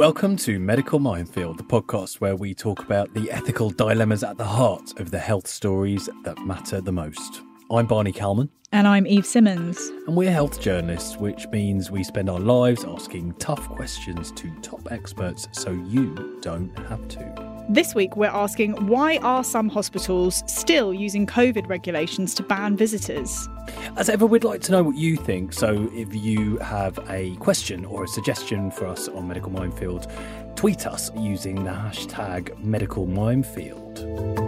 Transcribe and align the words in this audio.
Welcome 0.00 0.38
to 0.38 0.58
Medical 0.58 0.98
Minefield, 0.98 1.58
the 1.58 1.62
podcast 1.62 2.22
where 2.22 2.34
we 2.34 2.54
talk 2.54 2.82
about 2.82 3.12
the 3.12 3.30
ethical 3.30 3.68
dilemmas 3.68 4.24
at 4.24 4.38
the 4.38 4.46
heart 4.46 4.98
of 4.98 5.10
the 5.10 5.18
health 5.18 5.46
stories 5.46 6.08
that 6.24 6.38
matter 6.38 6.80
the 6.80 6.90
most. 6.90 7.42
I'm 7.72 7.86
Barney 7.86 8.10
Calman. 8.10 8.50
And 8.72 8.88
I'm 8.88 9.06
Eve 9.06 9.24
Simmons. 9.24 9.78
And 10.08 10.16
we're 10.16 10.32
health 10.32 10.60
journalists, 10.60 11.18
which 11.18 11.46
means 11.48 11.88
we 11.88 12.02
spend 12.02 12.28
our 12.28 12.40
lives 12.40 12.84
asking 12.84 13.34
tough 13.34 13.68
questions 13.68 14.32
to 14.32 14.50
top 14.60 14.90
experts 14.90 15.46
so 15.52 15.70
you 15.70 16.36
don't 16.42 16.76
have 16.88 17.06
to. 17.06 17.64
This 17.68 17.94
week, 17.94 18.16
we're 18.16 18.26
asking 18.26 18.88
why 18.88 19.18
are 19.18 19.44
some 19.44 19.68
hospitals 19.68 20.42
still 20.48 20.92
using 20.92 21.28
COVID 21.28 21.68
regulations 21.68 22.34
to 22.34 22.42
ban 22.42 22.76
visitors? 22.76 23.48
As 23.96 24.08
ever, 24.08 24.26
we'd 24.26 24.42
like 24.42 24.62
to 24.62 24.72
know 24.72 24.82
what 24.82 24.96
you 24.96 25.16
think. 25.16 25.52
So 25.52 25.88
if 25.92 26.12
you 26.12 26.58
have 26.58 26.98
a 27.08 27.36
question 27.36 27.84
or 27.84 28.02
a 28.02 28.08
suggestion 28.08 28.72
for 28.72 28.86
us 28.86 29.06
on 29.06 29.28
Medical 29.28 29.52
Minefield, 29.52 30.10
tweet 30.56 30.88
us 30.88 31.12
using 31.16 31.62
the 31.62 31.70
hashtag 31.70 32.58
Medical 32.58 33.06
Minefield. 33.06 34.39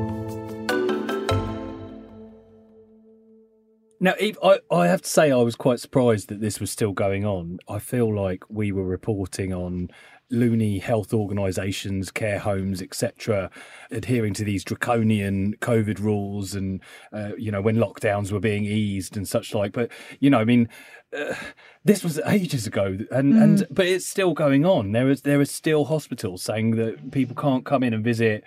Now, 4.02 4.15
Eve, 4.19 4.37
I, 4.42 4.59
I 4.69 4.88
have 4.88 5.02
to 5.02 5.09
say, 5.09 5.30
I 5.30 5.37
was 5.37 5.55
quite 5.55 5.79
surprised 5.79 6.29
that 6.29 6.41
this 6.41 6.59
was 6.59 6.73
still 6.73 6.91
going 6.91 7.24
on. 7.24 7.61
I 7.69 7.79
feel 7.79 8.12
like 8.12 8.42
we 8.51 8.73
were 8.73 8.83
reporting 8.83 9.55
on 9.55 9.91
loony 10.28 10.80
health 10.80 11.15
organisations, 11.15 12.11
care 12.11 12.41
homes, 12.41 12.83
etc., 12.83 13.48
adhering 13.92 14.34
to 14.34 14.45
these 14.45 14.65
draconian 14.65 15.55
COVID 15.59 16.01
rules, 16.01 16.52
and 16.52 16.80
uh, 17.12 17.30
you 17.38 17.52
know 17.52 17.62
when 17.62 17.77
lockdowns 17.77 18.33
were 18.33 18.41
being 18.41 18.65
eased 18.65 19.16
and 19.16 19.28
such 19.28 19.55
like. 19.55 19.73
But 19.73 19.92
you 20.19 20.30
know, 20.30 20.39
I 20.41 20.45
mean, 20.45 20.69
uh, 21.16 21.34
this 21.84 22.03
was 22.03 22.19
ages 22.27 22.66
ago, 22.66 22.98
and 23.12 23.34
mm. 23.34 23.41
and 23.41 23.66
but 23.70 23.87
it's 23.87 24.06
still 24.06 24.34
going 24.34 24.66
on. 24.66 24.91
There 24.91 25.11
is 25.11 25.23
there 25.23 25.41
is 25.41 25.53
still 25.53 25.84
hospitals 25.84 26.42
saying 26.42 26.73
that 26.73 27.12
people 27.12 27.36
can't 27.36 27.64
come 27.64 27.84
in 27.84 27.95
and 27.95 28.03
visit 28.03 28.42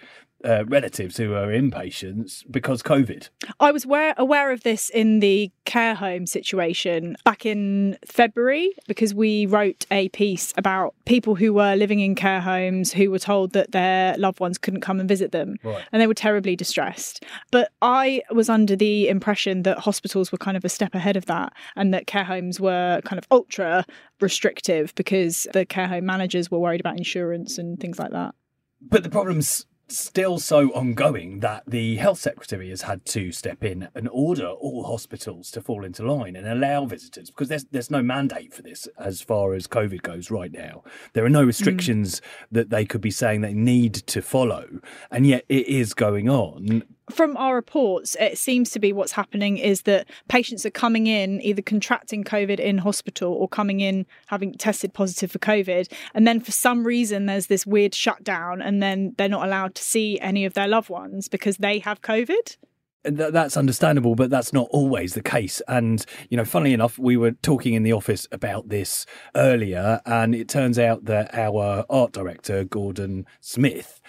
uh, 0.46 0.64
relatives 0.68 1.18
who 1.18 1.34
are 1.34 1.48
inpatients 1.48 2.44
because 2.50 2.84
COVID. 2.84 3.30
I 3.60 3.72
was 3.72 3.86
aware, 3.86 4.14
aware 4.18 4.52
of 4.52 4.64
this 4.64 4.90
in 4.90 5.20
the 5.20 5.52
care 5.66 5.96
home 5.96 6.28
situation 6.28 7.18
back 7.26 7.46
in 7.46 7.98
February 8.06 8.72
because 8.88 9.14
we 9.14 9.46
wrote 9.46 9.86
a 9.90 10.10
piece 10.10 10.54
about 10.58 10.94
people 11.06 11.36
who 11.36 11.54
were 11.54 11.76
living 11.76 12.00
in 12.00 12.16
care 12.16 12.42
homes 12.42 12.94
who 12.94 13.10
were 13.10 13.20
told 13.20 13.54
that 13.54 13.72
their 13.72 14.18
loved 14.18 14.40
ones 14.40 14.58
couldn't 14.58 14.82
come 14.82 15.00
and 15.00 15.10
visit 15.10 15.32
them 15.32 15.56
right. 15.64 15.84
and 15.92 16.02
they 16.02 16.08
were 16.08 16.14
terribly 16.14 16.56
distressed. 16.56 17.24
But 17.52 17.72
I 17.82 18.22
was 18.32 18.50
under 18.50 18.76
the 18.76 19.10
impression 19.10 19.64
that 19.64 19.80
hospitals 19.80 20.32
were 20.32 20.38
kind 20.38 20.56
of 20.56 20.64
a 20.64 20.70
step 20.70 20.94
ahead 20.94 21.18
of 21.18 21.26
that 21.26 21.54
and 21.76 21.94
that 21.94 22.08
care 22.08 22.24
homes 22.24 22.60
were 22.60 23.02
kind 23.04 23.18
of 23.18 23.26
ultra 23.32 23.86
restrictive 24.22 24.94
because 24.96 25.48
the 25.54 25.66
care 25.66 25.88
home 25.88 26.06
managers 26.06 26.52
were 26.52 26.60
worried 26.60 26.80
about 26.80 26.98
insurance 26.98 27.58
and 27.58 27.80
things 27.80 27.98
like 27.98 28.12
that. 28.12 28.36
But 28.82 29.04
the 29.04 29.10
problem's 29.10 29.66
still 29.88 30.40
so 30.40 30.70
ongoing 30.72 31.42
that 31.42 31.64
the 31.68 31.98
health 31.98 32.20
secretary 32.20 32.70
has 32.70 32.84
had 32.84 33.06
to 33.06 33.32
step 33.32 33.64
in 33.64 33.88
and 33.94 34.10
order 34.12 34.48
all 34.48 34.84
hospitals 34.84 35.52
to 35.52 35.62
fall 35.62 35.86
into 35.86 36.04
line 36.04 36.36
and 36.36 36.48
allow 36.48 36.86
visitors 36.86 37.30
because 37.30 37.50
there's 37.50 37.66
there's 37.66 37.92
no 37.92 38.02
mandate 38.02 38.54
for 38.54 38.64
this 38.64 38.88
as 38.98 39.22
far 39.22 39.54
as 39.54 39.68
covid 39.68 40.02
goes 40.02 40.32
right 40.32 40.52
now 40.52 40.84
there 41.14 41.24
are 41.24 41.30
no 41.30 41.44
mm. 41.44 41.48
restrictions 41.48 42.20
mm. 42.20 42.24
that 42.52 42.72
they 42.72 42.84
could 42.84 43.02
be 43.02 43.12
saying 43.12 43.42
they 43.42 43.54
need 43.54 43.94
to 43.94 44.22
follow 44.22 44.66
and 45.12 45.28
yet 45.28 45.46
it 45.50 45.68
is 45.68 45.94
going 45.94 46.30
on 46.30 46.84
from 47.10 47.38
our 47.38 47.56
reports, 47.56 48.16
it 48.20 48.38
seems 48.38 48.72
to 48.72 48.80
be 48.80 48.92
what's 48.92 49.12
happening 49.12 49.58
is 49.58 49.84
that 49.84 50.08
patients 50.28 50.66
are 50.66 50.72
coming 50.72 51.08
in 51.08 51.42
either 51.42 51.62
contracting 51.62 52.24
COVID 52.24 52.60
in 52.60 52.80
hospital 52.80 53.32
or 53.34 53.48
coming 53.48 53.80
in 53.80 54.06
having 54.28 54.54
tested 54.54 54.94
positive 54.94 55.32
for 55.32 55.40
COVID. 55.40 55.92
And 56.14 56.28
then 56.28 56.40
for 56.40 56.52
some 56.52 56.86
reason, 56.86 57.26
there's 57.26 57.48
this 57.48 57.66
weird 57.66 57.94
shutdown, 57.94 58.62
and 58.62 58.82
then 58.82 59.14
they're 59.18 59.30
not 59.30 59.46
allowed 59.46 59.76
to 59.76 59.84
see 59.84 60.20
any 60.20 60.46
of 60.46 60.54
their 60.54 60.68
loved 60.68 60.90
ones 60.90 61.28
because 61.28 61.58
they 61.58 61.80
have 61.80 62.02
COVID 62.02 62.58
that's 63.06 63.56
understandable, 63.56 64.16
but 64.16 64.30
that's 64.30 64.52
not 64.52 64.68
always 64.72 65.14
the 65.14 65.22
case. 65.22 65.62
And, 65.68 66.04
you 66.30 66.38
know, 66.38 66.46
funnily 66.46 66.74
enough, 66.74 66.98
we 66.98 67.18
were 67.18 67.32
talking 67.32 67.74
in 67.74 67.84
the 67.84 67.94
office 67.94 68.28
about 68.32 68.70
this 68.70 69.06
earlier, 69.36 70.02
and 70.06 70.34
it 70.34 70.50
turns 70.50 70.80
out 70.80 71.06
that 71.06 71.34
our 71.36 71.86
art 71.90 72.12
director, 72.14 72.64
Gordon 72.64 73.26
Smith, 73.42 74.02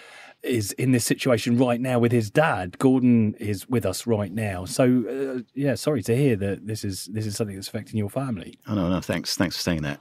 is 0.43 0.71
in 0.73 0.91
this 0.91 1.05
situation 1.05 1.57
right 1.57 1.81
now 1.81 1.99
with 1.99 2.11
his 2.11 2.29
dad. 2.29 2.77
Gordon 2.79 3.33
is 3.39 3.67
with 3.67 3.85
us 3.85 4.07
right 4.07 4.31
now. 4.31 4.65
So 4.65 5.37
uh, 5.37 5.41
yeah, 5.53 5.75
sorry 5.75 6.03
to 6.03 6.15
hear 6.15 6.35
that 6.37 6.67
this 6.67 6.83
is 6.83 7.05
this 7.11 7.25
is 7.25 7.35
something 7.35 7.55
that's 7.55 7.67
affecting 7.67 7.97
your 7.97 8.09
family. 8.09 8.57
Oh 8.67 8.75
no, 8.75 8.89
no, 8.89 9.01
thanks, 9.01 9.35
thanks 9.35 9.55
for 9.55 9.61
saying 9.61 9.81
that. 9.83 9.99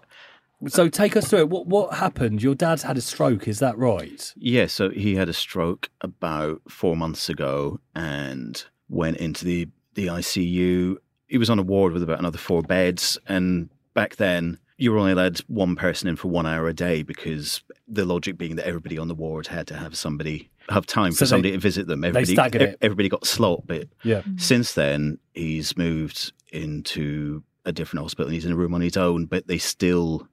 So 0.68 0.88
take 0.88 1.16
us 1.16 1.28
through 1.28 1.40
it. 1.40 1.48
What 1.50 1.66
what 1.66 1.94
happened? 1.94 2.42
Your 2.42 2.54
dad's 2.54 2.82
had 2.82 2.96
a 2.96 3.02
stroke, 3.02 3.46
is 3.46 3.58
that 3.58 3.76
right? 3.76 4.32
Yeah, 4.36 4.66
so 4.66 4.88
he 4.88 5.14
had 5.14 5.28
a 5.28 5.34
stroke 5.34 5.90
about 6.00 6.62
four 6.68 6.96
months 6.96 7.28
ago 7.28 7.78
and 7.94 8.64
went 8.88 9.18
into 9.18 9.44
the 9.44 9.68
the 9.94 10.06
ICU. 10.06 10.96
He 11.26 11.38
was 11.38 11.50
on 11.50 11.58
a 11.58 11.62
ward 11.62 11.92
with 11.92 12.02
about 12.02 12.18
another 12.18 12.38
four 12.38 12.62
beds, 12.62 13.18
and 13.26 13.68
back 13.94 14.16
then 14.16 14.58
you 14.78 14.92
were 14.92 14.98
only 14.98 15.12
allowed 15.12 15.38
one 15.48 15.74
person 15.76 16.08
in 16.08 16.16
for 16.16 16.28
one 16.28 16.46
hour 16.46 16.68
a 16.68 16.74
day 16.74 17.02
because 17.02 17.62
the 17.88 18.04
logic 18.04 18.36
being 18.36 18.56
that 18.56 18.66
everybody 18.66 18.98
on 18.98 19.08
the 19.08 19.14
ward 19.14 19.46
had 19.46 19.66
to 19.68 19.74
have 19.74 19.96
somebody 19.96 20.50
have 20.68 20.86
time 20.86 21.12
so 21.12 21.18
for 21.18 21.26
somebody 21.26 21.52
to 21.52 21.58
visit 21.58 21.86
them. 21.86 22.04
Everybody, 22.04 22.58
they 22.58 22.76
everybody 22.80 23.08
got 23.08 23.26
slot, 23.26 23.62
but 23.66 23.88
yeah. 24.02 24.18
Mm-hmm. 24.18 24.38
since 24.38 24.72
then 24.74 25.18
he's 25.34 25.76
moved 25.76 26.32
into 26.52 27.42
a 27.64 27.72
different 27.72 28.02
hospital 28.02 28.26
and 28.26 28.34
he's 28.34 28.44
in 28.44 28.52
a 28.52 28.56
room 28.56 28.74
on 28.74 28.80
his 28.80 28.96
own. 28.96 29.26
But 29.26 29.46
they 29.46 29.58
still 29.58 30.28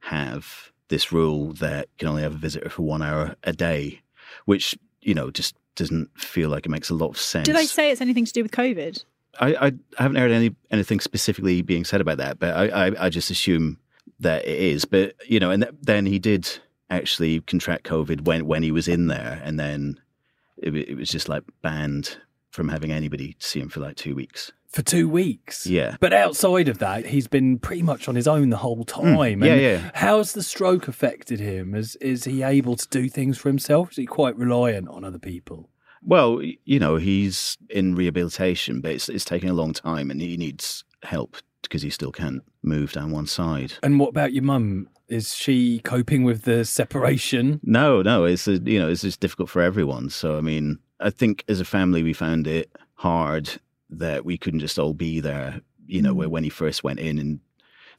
have 0.00 0.72
this 0.88 1.12
rule 1.12 1.52
that 1.54 1.88
you 1.92 1.98
can 1.98 2.08
only 2.08 2.22
have 2.22 2.34
a 2.34 2.38
visitor 2.38 2.68
for 2.68 2.82
one 2.82 3.02
hour 3.02 3.34
a 3.44 3.52
day, 3.52 4.02
which 4.44 4.76
you 5.00 5.14
know 5.14 5.30
just 5.30 5.54
doesn't 5.74 6.10
feel 6.18 6.50
like 6.50 6.66
it 6.66 6.70
makes 6.70 6.90
a 6.90 6.94
lot 6.94 7.08
of 7.08 7.18
sense. 7.18 7.46
Do 7.46 7.52
they 7.52 7.66
say 7.66 7.90
it's 7.90 8.00
anything 8.00 8.24
to 8.24 8.32
do 8.32 8.42
with 8.42 8.52
COVID? 8.52 9.04
I, 9.38 9.66
I 9.66 9.72
haven't 9.98 10.16
heard 10.16 10.30
any 10.30 10.54
anything 10.70 11.00
specifically 11.00 11.62
being 11.62 11.84
said 11.84 12.00
about 12.00 12.18
that, 12.18 12.38
but 12.38 12.56
I, 12.56 12.86
I, 12.86 13.06
I 13.06 13.08
just 13.10 13.30
assume 13.30 13.78
that 14.20 14.46
it 14.46 14.58
is. 14.58 14.84
But 14.84 15.14
you 15.26 15.40
know, 15.40 15.50
and 15.50 15.62
th- 15.62 15.74
then 15.82 16.06
he 16.06 16.18
did 16.18 16.48
actually 16.90 17.40
contract 17.40 17.86
COVID 17.86 18.22
when 18.22 18.46
when 18.46 18.62
he 18.62 18.70
was 18.70 18.88
in 18.88 19.06
there, 19.06 19.40
and 19.44 19.58
then 19.58 20.00
it, 20.56 20.74
it 20.74 20.96
was 20.96 21.10
just 21.10 21.28
like 21.28 21.42
banned 21.62 22.18
from 22.50 22.68
having 22.68 22.90
anybody 22.90 23.36
see 23.38 23.60
him 23.60 23.68
for 23.68 23.80
like 23.80 23.96
two 23.96 24.14
weeks. 24.14 24.52
For 24.68 24.82
two 24.82 25.08
weeks, 25.08 25.66
yeah. 25.66 25.96
But 26.00 26.12
outside 26.12 26.68
of 26.68 26.78
that, 26.78 27.06
he's 27.06 27.28
been 27.28 27.58
pretty 27.58 27.82
much 27.82 28.08
on 28.08 28.14
his 28.14 28.26
own 28.26 28.50
the 28.50 28.56
whole 28.58 28.84
hmm. 28.88 29.14
time. 29.14 29.40
Mm, 29.40 29.46
yeah, 29.46 29.54
yeah. 29.54 29.90
How's 29.94 30.32
the 30.32 30.42
stroke 30.42 30.88
affected 30.88 31.40
him? 31.40 31.74
Is 31.74 31.96
is 31.96 32.24
he 32.24 32.42
able 32.42 32.76
to 32.76 32.88
do 32.88 33.08
things 33.08 33.38
for 33.38 33.48
himself? 33.48 33.92
Is 33.92 33.96
he 33.96 34.06
quite 34.06 34.36
reliant 34.36 34.88
on 34.88 35.04
other 35.04 35.18
people? 35.18 35.70
Well, 36.02 36.40
you 36.64 36.78
know, 36.78 36.96
he's 36.96 37.58
in 37.68 37.96
rehabilitation, 37.96 38.80
but 38.80 38.92
it's, 38.92 39.08
it's 39.08 39.24
taking 39.24 39.50
a 39.50 39.54
long 39.54 39.72
time, 39.72 40.10
and 40.10 40.20
he 40.20 40.36
needs 40.36 40.84
help 41.02 41.36
because 41.68 41.82
he 41.82 41.90
still 41.90 42.12
can't 42.12 42.42
move 42.62 42.92
down 42.92 43.10
one 43.10 43.26
side. 43.26 43.74
And 43.82 43.98
what 43.98 44.08
about 44.08 44.32
your 44.32 44.42
mum? 44.42 44.88
Is 45.08 45.34
she 45.34 45.80
coping 45.80 46.24
with 46.24 46.42
the 46.42 46.64
separation? 46.64 47.60
No, 47.62 48.02
no. 48.02 48.24
It's 48.24 48.48
a, 48.48 48.58
you 48.58 48.78
know 48.78 48.88
it's 48.88 49.02
just 49.02 49.20
difficult 49.20 49.50
for 49.50 49.62
everyone. 49.62 50.10
So 50.10 50.36
I 50.36 50.40
mean, 50.40 50.78
I 51.00 51.10
think 51.10 51.44
as 51.48 51.60
a 51.60 51.64
family 51.64 52.02
we 52.02 52.12
found 52.12 52.46
it 52.46 52.70
hard 52.94 53.50
that 53.90 54.24
we 54.24 54.36
couldn't 54.36 54.60
just 54.60 54.78
all 54.78 54.94
be 54.94 55.20
there. 55.20 55.60
You 55.86 56.02
know, 56.02 56.14
mm. 56.14 56.26
when 56.26 56.44
he 56.44 56.50
first 56.50 56.82
went 56.82 56.98
in, 56.98 57.18
and 57.18 57.40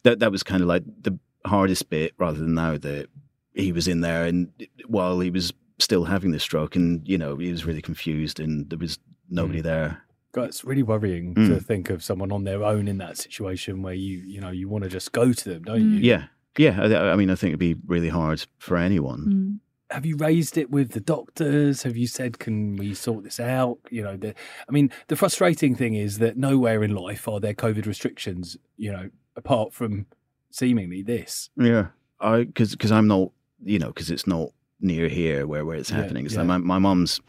that 0.04 0.20
that 0.20 0.32
was 0.32 0.44
kind 0.44 0.62
of 0.62 0.68
like 0.68 0.84
the 1.02 1.18
hardest 1.46 1.90
bit, 1.90 2.14
rather 2.18 2.40
than 2.40 2.54
now 2.54 2.78
that 2.78 3.08
he 3.54 3.72
was 3.72 3.88
in 3.88 4.02
there 4.02 4.26
and 4.26 4.52
while 4.86 5.20
he 5.20 5.32
was 5.32 5.52
still 5.80 6.06
having 6.06 6.32
the 6.32 6.40
stroke, 6.40 6.76
and 6.76 7.08
you 7.08 7.18
know 7.18 7.38
he 7.38 7.52
was 7.52 7.66
really 7.66 7.82
confused, 7.82 8.40
and 8.40 8.70
there 8.70 8.80
was 8.80 9.00
nobody 9.30 9.60
mm. 9.60 9.64
there 9.64 10.07
God, 10.34 10.46
it's 10.46 10.64
really 10.64 10.84
worrying 10.84 11.34
mm. 11.34 11.48
to 11.48 11.60
think 11.60 11.90
of 11.90 12.04
someone 12.04 12.32
on 12.32 12.44
their 12.44 12.64
own 12.64 12.88
in 12.88 12.98
that 12.98 13.18
situation 13.18 13.82
where 13.82 13.94
you, 13.94 14.20
you 14.20 14.42
know, 14.42 14.52
you 14.52 14.68
want 14.68 14.84
to 14.84 14.90
just 14.90 15.12
go 15.12 15.34
to 15.34 15.50
them, 15.50 15.64
don't 15.64 15.82
mm. 15.82 15.94
you? 15.94 16.00
Yeah, 16.00 16.26
yeah. 16.58 16.82
I, 16.82 17.12
I, 17.12 17.16
mean, 17.16 17.30
I 17.30 17.36
think 17.36 17.52
it'd 17.52 17.60
be 17.60 17.76
really 17.86 18.10
hard 18.10 18.46
for 18.58 18.78
anyone. 18.78 19.26
Mm. 19.26 19.60
Have 19.96 20.06
you 20.06 20.18
raised 20.18 20.58
it 20.58 20.70
with 20.70 20.92
the 20.92 21.00
doctors? 21.00 21.84
Have 21.84 21.96
you 21.96 22.08
said, 22.08 22.40
"Can 22.40 22.76
we 22.76 22.94
sort 22.94 23.24
this 23.24 23.40
out?" 23.40 23.80
You 23.90 24.04
know, 24.04 24.18
the, 24.18 24.36
I 24.68 24.72
mean, 24.74 24.92
the 25.08 25.16
frustrating 25.16 25.76
thing 25.76 25.94
is 25.94 26.18
that 26.18 26.36
nowhere 26.36 26.84
in 26.84 26.94
life 26.94 27.26
are 27.26 27.40
there 27.40 27.54
COVID 27.54 27.86
restrictions. 27.86 28.58
You 28.76 28.92
know, 28.92 29.10
apart 29.38 29.74
from 29.74 30.08
seemingly 30.52 31.04
this. 31.04 31.50
Yeah, 31.56 31.88
I 32.20 32.44
because 32.44 32.72
because 32.72 32.92
I'm 32.92 33.08
not, 33.08 33.32
you 33.64 33.80
know, 33.80 33.88
because 33.88 34.12
it's 34.12 34.28
not 34.28 34.50
near 34.82 35.08
here 35.08 35.48
where 35.48 35.66
where 35.66 35.78
it's 35.78 35.90
happening. 35.90 36.26
Yeah, 36.26 36.38
yeah. 36.40 36.44
my 36.44 36.58
my 36.58 36.80
mom's 36.80 37.22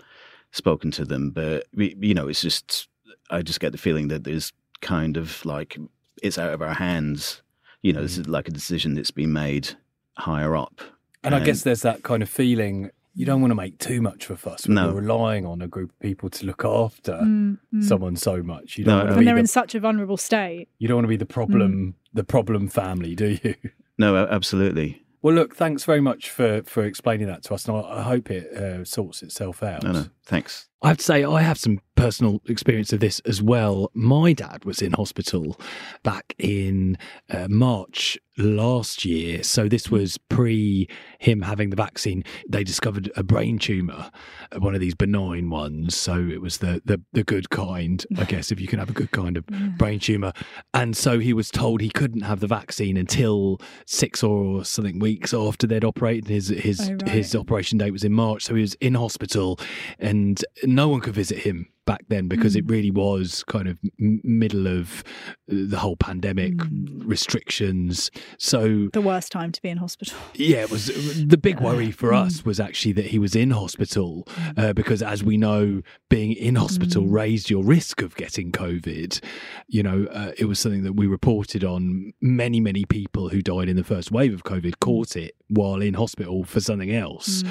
spoken 0.53 0.91
to 0.93 1.05
them, 1.05 1.31
but 1.31 1.67
you 1.75 2.15
know, 2.15 2.29
it's 2.29 2.43
just 2.43 2.89
I 3.31 3.43
just 3.43 3.61
get 3.61 3.73
the 3.73 3.79
feeling 3.79 4.09
that 4.09 4.25
there's 4.25 4.53
kind 4.81 5.17
of 5.17 5.45
like 5.45 5.79
it's 6.23 6.39
out 6.39 6.53
of 6.53 6.63
our 6.63 6.75
hands. 6.75 7.43
You 7.83 7.93
know, 7.93 8.01
mm. 8.01 8.05
this 8.05 8.19
is 8.19 8.29
like 8.29 8.49
a 8.49 8.53
decision 8.53 8.95
that's 8.95 9.11
been 9.11 9.33
made 9.33 9.71
higher 10.15 10.57
up. 10.57 10.81
And, 11.23 11.35
and 11.35 11.43
I 11.43 11.45
guess 11.45 11.63
there's 11.63 11.83
that 11.83 12.03
kind 12.03 12.23
of 12.23 12.29
feeling 12.29 12.91
you 13.15 13.27
don't 13.27 13.41
want 13.41 13.51
to 13.51 13.57
make 13.57 13.79
too 13.79 14.01
much 14.01 14.27
of 14.27 14.31
a 14.33 14.37
fuss 14.37 14.67
when 14.67 14.77
no. 14.77 14.87
you're 14.87 15.01
relying 15.01 15.45
on 15.45 15.61
a 15.61 15.67
group 15.67 15.91
of 15.91 15.99
people 15.99 16.31
to 16.31 16.47
look 16.47 16.65
after 16.65 17.15
mm, 17.15 17.59
mm. 17.75 17.85
someone 17.85 18.15
so 18.15 18.43
much. 18.43 18.79
You 18.79 18.85
don't 18.85 18.93
no, 18.93 18.99
want 18.99 19.09
to 19.11 19.17
when 19.17 19.25
they're 19.25 19.35
the, 19.35 19.41
in 19.41 19.47
such 19.47 19.75
a 19.75 19.81
vulnerable 19.81 20.17
state. 20.17 20.69
You 20.79 20.87
don't 20.87 20.99
want 20.99 21.05
to 21.05 21.09
be 21.09 21.17
the 21.17 21.27
problem, 21.27 21.73
mm. 21.73 21.95
the 22.15 22.25
problem 22.25 22.69
family, 22.69 23.15
do 23.17 23.39
you? 23.43 23.55
No, 23.99 24.17
absolutely. 24.17 25.03
Well, 25.21 25.35
look, 25.35 25.57
thanks 25.57 25.85
very 25.85 26.01
much 26.01 26.31
for, 26.31 26.63
for 26.63 26.85
explaining 26.85 27.27
that 27.27 27.43
to 27.45 27.55
us. 27.55 27.67
And 27.67 27.77
I, 27.77 28.03
hope 28.03 28.31
it 28.31 28.53
uh, 28.53 28.85
sorts 28.85 29.23
itself 29.23 29.63
out. 29.63 29.83
No, 29.83 29.93
no, 29.93 30.07
thanks. 30.25 30.69
I 30.83 30.89
have 30.89 30.99
to 30.99 31.05
say, 31.05 31.25
I 31.25 31.43
have 31.43 31.59
some 31.59 31.81
personal 31.97 32.41
experience 32.47 32.93
of 32.93 33.01
this 33.01 33.19
as 33.21 33.43
well. 33.43 33.91
My 33.95 34.33
dad 34.33 34.65
was 34.65 34.81
in 34.81 34.93
hospital 34.93 35.59
back 36.05 36.35
in 36.39 36.97
uh, 37.29 37.49
March 37.51 38.17
last 38.37 39.05
year. 39.05 39.43
So 39.43 39.67
this 39.69 39.91
was 39.91 40.17
pre 40.29 40.89
him 41.19 41.43
having 41.43 41.71
the 41.71 41.77
vaccine. 41.77 42.23
They 42.49 42.63
discovered 42.63 43.11
a 43.17 43.25
brain 43.25 43.59
tumor, 43.59 44.13
uh, 44.53 44.61
one 44.61 44.77
of 44.77 44.81
these 44.81 44.95
benign 44.95 45.51
ones. 45.51 45.97
So 45.97 46.15
it 46.21 46.41
was 46.41 46.59
the, 46.59 46.81
the, 46.85 47.01
the 47.13 47.25
good 47.25 47.51
kind, 47.51 48.07
I 48.17 48.25
guess, 48.27 48.53
if 48.53 48.61
you 48.61 48.69
can 48.69 48.79
have 48.79 48.91
a 48.91 48.93
good 48.93 49.11
kind 49.11 49.37
of 49.37 49.45
brain 49.77 49.99
tumor. 49.99 50.33
And 50.73 50.97
so 50.97 51.19
he 51.19 51.33
was 51.33 51.51
told 51.51 51.81
he 51.81 51.91
couldn't 51.91 52.21
have 52.23 52.39
the 52.39 52.47
vaccine 52.47 52.97
until 52.97 53.61
six 53.87 54.23
or 54.23 54.65
something 54.65 55.01
weeks 55.01 55.35
after 55.35 55.67
they'd 55.67 55.85
operated. 55.85 56.29
His, 56.29 56.49
his, 56.49 56.79
Oh, 56.89 56.93
right. 56.93 57.09
his 57.09 57.35
operation 57.35 57.79
date 57.79 57.91
was 57.91 58.05
in 58.05 58.13
March. 58.13 58.45
So 58.45 58.55
he 58.55 58.61
was 58.61 58.75
in 58.75 58.95
hospital 58.95 59.59
and 59.99 60.41
no 60.69 60.89
one 60.89 61.01
could 61.01 61.15
visit 61.15 61.39
him 61.39 61.67
back 61.89 62.05
then 62.09 62.29
because 62.29 62.55
it 62.55 62.69
really 62.69 62.91
was 62.91 63.43
kind 63.45 63.67
of 63.67 63.79
middle 63.99 64.67
of 64.67 65.03
uh, 65.51 65.55
the 65.71 65.79
whole 65.79 65.97
pandemic 65.97 66.53
restrictions. 66.99 68.11
So 68.39 68.91
The 68.93 69.01
worst 69.01 69.33
time 69.33 69.53
to 69.53 69.63
be 69.63 69.71
in 69.71 69.79
hospital. 69.79 70.19
yeah 70.35 70.59
it 70.59 70.71
was 70.71 70.89
the 71.27 71.39
big 71.39 71.61
worry 71.61 71.91
for 71.91 72.13
us 72.13 72.45
was 72.45 72.61
actually 72.61 72.93
that 72.93 73.07
he 73.07 73.19
was 73.19 73.35
in 73.35 73.53
hospital 73.53 74.29
uh, 74.59 74.75
because 74.75 75.03
as 75.03 75.25
we 75.25 75.39
know 75.39 75.81
being 76.11 76.33
in 76.33 76.57
hospital 76.57 77.07
raised 77.07 77.49
your 77.49 77.65
risk 77.65 78.03
of 78.03 78.15
getting 78.17 78.53
covid. 78.53 79.21
You 79.67 79.83
know 79.83 80.07
uh, 80.13 80.33
it 80.37 80.45
was 80.45 80.59
something 80.59 80.83
that 80.83 80.93
we 80.93 81.07
reported 81.07 81.65
on 81.65 82.13
many 82.21 82.61
many 82.61 82.85
people 82.85 83.31
who 83.31 83.41
died 83.41 83.71
in 83.71 83.77
the 83.77 83.85
first 83.85 84.13
wave 84.13 84.35
of 84.35 84.45
covid 84.45 84.79
caught 84.79 85.17
it 85.17 85.35
while 85.49 85.81
in 85.81 85.95
hospital 85.95 86.45
for 86.45 86.61
something 86.61 86.95
else. 86.95 87.43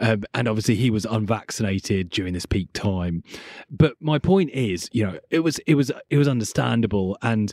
Um, 0.00 0.24
and 0.34 0.48
obviously 0.48 0.74
he 0.74 0.90
was 0.90 1.04
unvaccinated 1.04 2.10
during 2.10 2.34
this 2.34 2.46
peak 2.46 2.72
time. 2.72 3.22
but 3.70 3.83
my 4.00 4.18
point 4.18 4.50
is 4.50 4.88
you 4.92 5.04
know 5.04 5.18
it 5.30 5.40
was 5.40 5.58
it 5.66 5.74
was 5.74 5.90
it 6.10 6.16
was 6.18 6.28
understandable. 6.28 7.16
And 7.22 7.52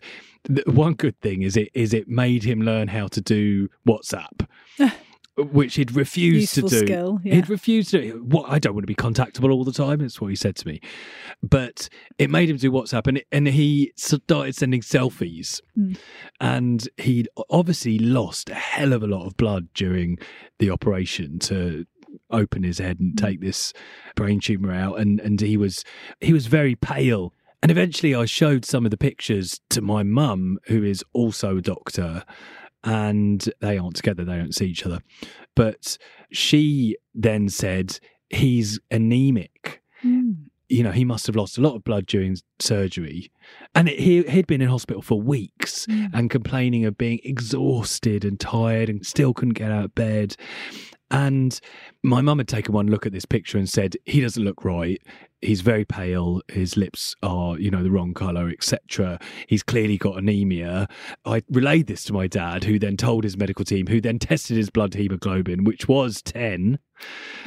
one 0.65 0.93
good 0.93 1.19
thing 1.21 1.41
is 1.43 1.55
it 1.57 1.69
is 1.73 1.93
it 1.93 2.07
made 2.07 2.43
him 2.43 2.61
learn 2.61 2.87
how 2.87 3.07
to 3.07 3.21
do 3.21 3.69
whatsapp 3.87 4.47
which 5.37 5.75
he'd 5.75 5.95
refused 5.95 6.57
Useful 6.57 6.69
to 6.69 6.79
do. 6.81 6.85
skill, 6.85 7.19
yeah. 7.23 7.35
he'd 7.35 7.49
refused 7.49 7.91
to 7.91 8.01
do 8.01 8.23
what 8.23 8.49
i 8.49 8.59
don't 8.59 8.73
want 8.73 8.83
to 8.83 8.87
be 8.87 8.95
contactable 8.95 9.51
all 9.51 9.63
the 9.63 9.71
time 9.71 10.01
It's 10.01 10.19
what 10.19 10.27
he 10.27 10.35
said 10.35 10.55
to 10.57 10.67
me. 10.67 10.81
But 11.41 11.89
it 12.17 12.29
made 12.29 12.49
him 12.49 12.57
do 12.57 12.71
whatsapp 12.71 13.07
and 13.07 13.23
and 13.31 13.47
he 13.47 13.93
started 13.95 14.55
sending 14.55 14.81
selfies. 14.81 15.61
Mm. 15.77 15.97
and 16.39 16.89
he'd 16.97 17.29
obviously 17.49 17.97
lost 17.97 18.49
a 18.49 18.55
hell 18.55 18.93
of 18.93 19.03
a 19.03 19.07
lot 19.07 19.25
of 19.25 19.37
blood 19.37 19.67
during 19.73 20.17
the 20.59 20.69
operation 20.69 21.39
to 21.39 21.85
open 22.31 22.63
his 22.63 22.79
head 22.79 22.99
and 22.99 23.17
take 23.17 23.41
this 23.41 23.73
brain 24.15 24.39
tumor 24.39 24.73
out 24.73 24.99
and 24.99 25.19
and 25.19 25.39
he 25.41 25.57
was 25.57 25.83
he 26.19 26.33
was 26.33 26.47
very 26.47 26.75
pale 26.75 27.33
and 27.61 27.71
eventually 27.71 28.15
I 28.15 28.25
showed 28.25 28.65
some 28.65 28.85
of 28.85 28.91
the 28.91 28.97
pictures 28.97 29.59
to 29.69 29.81
my 29.81 30.03
mum 30.03 30.57
who 30.67 30.83
is 30.83 31.03
also 31.13 31.57
a 31.57 31.61
doctor 31.61 32.23
and 32.83 33.47
they 33.59 33.77
aren't 33.77 33.95
together 33.95 34.25
they 34.25 34.37
don't 34.37 34.55
see 34.55 34.65
each 34.67 34.85
other 34.85 34.99
but 35.55 35.97
she 36.31 36.97
then 37.13 37.49
said 37.49 37.99
he's 38.29 38.79
anemic 38.89 39.81
Mm. 40.03 40.45
you 40.67 40.81
know, 40.83 40.91
he 40.91 41.05
must 41.05 41.27
have 41.27 41.35
lost 41.35 41.57
a 41.57 41.61
lot 41.61 41.75
of 41.75 41.83
blood 41.83 42.05
during 42.07 42.37
surgery. 42.59 43.29
And 43.75 43.89
it, 43.89 43.99
he, 43.99 44.23
he'd 44.23 44.47
been 44.47 44.61
in 44.61 44.69
hospital 44.69 45.01
for 45.01 45.21
weeks 45.21 45.85
and 46.13 46.29
complaining 46.29 46.85
of 46.85 46.97
being 46.97 47.19
exhausted 47.23 48.23
and 48.25 48.39
tired 48.39 48.89
and 48.89 49.05
still 49.05 49.33
couldn't 49.33 49.53
get 49.55 49.71
out 49.71 49.85
of 49.85 49.93
bed. 49.95 50.35
And 51.11 51.59
my 52.03 52.21
mum 52.21 52.37
had 52.39 52.47
taken 52.47 52.73
one 52.73 52.87
look 52.87 53.05
at 53.05 53.11
this 53.11 53.25
picture 53.25 53.57
and 53.57 53.69
said, 53.69 53.95
he 54.05 54.21
doesn't 54.21 54.43
look 54.43 54.63
right. 54.63 55.01
He's 55.41 55.61
very 55.61 55.85
pale. 55.85 56.41
His 56.49 56.77
lips 56.77 57.15
are, 57.23 57.57
you 57.57 57.71
know, 57.71 57.83
the 57.83 57.91
wrong 57.91 58.13
colour, 58.13 58.49
etc. 58.49 59.19
He's 59.47 59.63
clearly 59.63 59.97
got 59.97 60.17
anemia. 60.17 60.87
I 61.25 61.41
relayed 61.49 61.87
this 61.87 62.03
to 62.05 62.13
my 62.13 62.27
dad, 62.27 62.63
who 62.63 62.77
then 62.77 62.95
told 62.97 63.23
his 63.23 63.37
medical 63.37 63.65
team, 63.65 63.87
who 63.87 63.99
then 64.01 64.19
tested 64.19 64.57
his 64.57 64.69
blood 64.69 64.93
hemoglobin, 64.93 65.63
which 65.63 65.87
was 65.87 66.21
10 66.21 66.77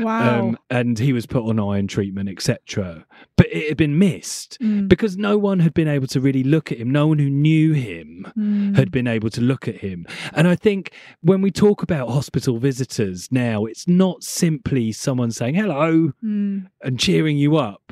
Wow. 0.00 0.40
um, 0.48 0.58
and 0.68 0.98
he 0.98 1.12
was 1.12 1.26
put 1.26 1.44
on 1.48 1.60
iron 1.60 1.86
treatment, 1.86 2.28
etc. 2.28 3.06
But 3.36 3.46
it 3.52 3.68
had 3.68 3.76
been 3.76 3.96
missed 3.98 4.58
Mm. 4.60 4.88
because 4.88 5.16
no 5.16 5.38
one 5.38 5.60
had 5.60 5.72
been 5.74 5.86
able 5.86 6.08
to 6.08 6.20
really 6.20 6.42
look 6.42 6.72
at 6.72 6.78
him. 6.78 6.90
No 6.90 7.06
one 7.06 7.20
who 7.20 7.30
knew 7.30 7.72
him 7.72 8.26
Mm. 8.36 8.74
had 8.74 8.90
been 8.90 9.06
able 9.06 9.30
to 9.30 9.40
look 9.40 9.68
at 9.68 9.76
him. 9.76 10.06
And 10.32 10.48
I 10.48 10.56
think 10.56 10.90
when 11.20 11.40
we 11.40 11.52
talk 11.52 11.84
about 11.84 12.08
hospital 12.08 12.58
visitors 12.58 13.28
now, 13.30 13.64
it's 13.64 13.86
not 13.86 14.24
simply 14.24 14.90
someone 14.90 15.30
saying 15.30 15.54
hello 15.54 16.12
Mm. 16.24 16.66
and 16.82 16.98
cheering 16.98 17.36
you 17.38 17.56
up. 17.56 17.83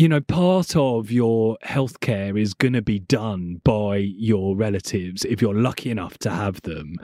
You 0.00 0.08
know, 0.08 0.22
part 0.22 0.76
of 0.76 1.10
your 1.12 1.58
healthcare 1.62 2.40
is 2.40 2.54
going 2.54 2.72
to 2.72 2.80
be 2.80 2.98
done 3.00 3.60
by 3.64 3.96
your 3.98 4.56
relatives 4.56 5.26
if 5.26 5.42
you're 5.42 5.52
lucky 5.54 5.90
enough 5.90 6.16
to 6.20 6.30
have 6.30 6.62
them. 6.62 6.96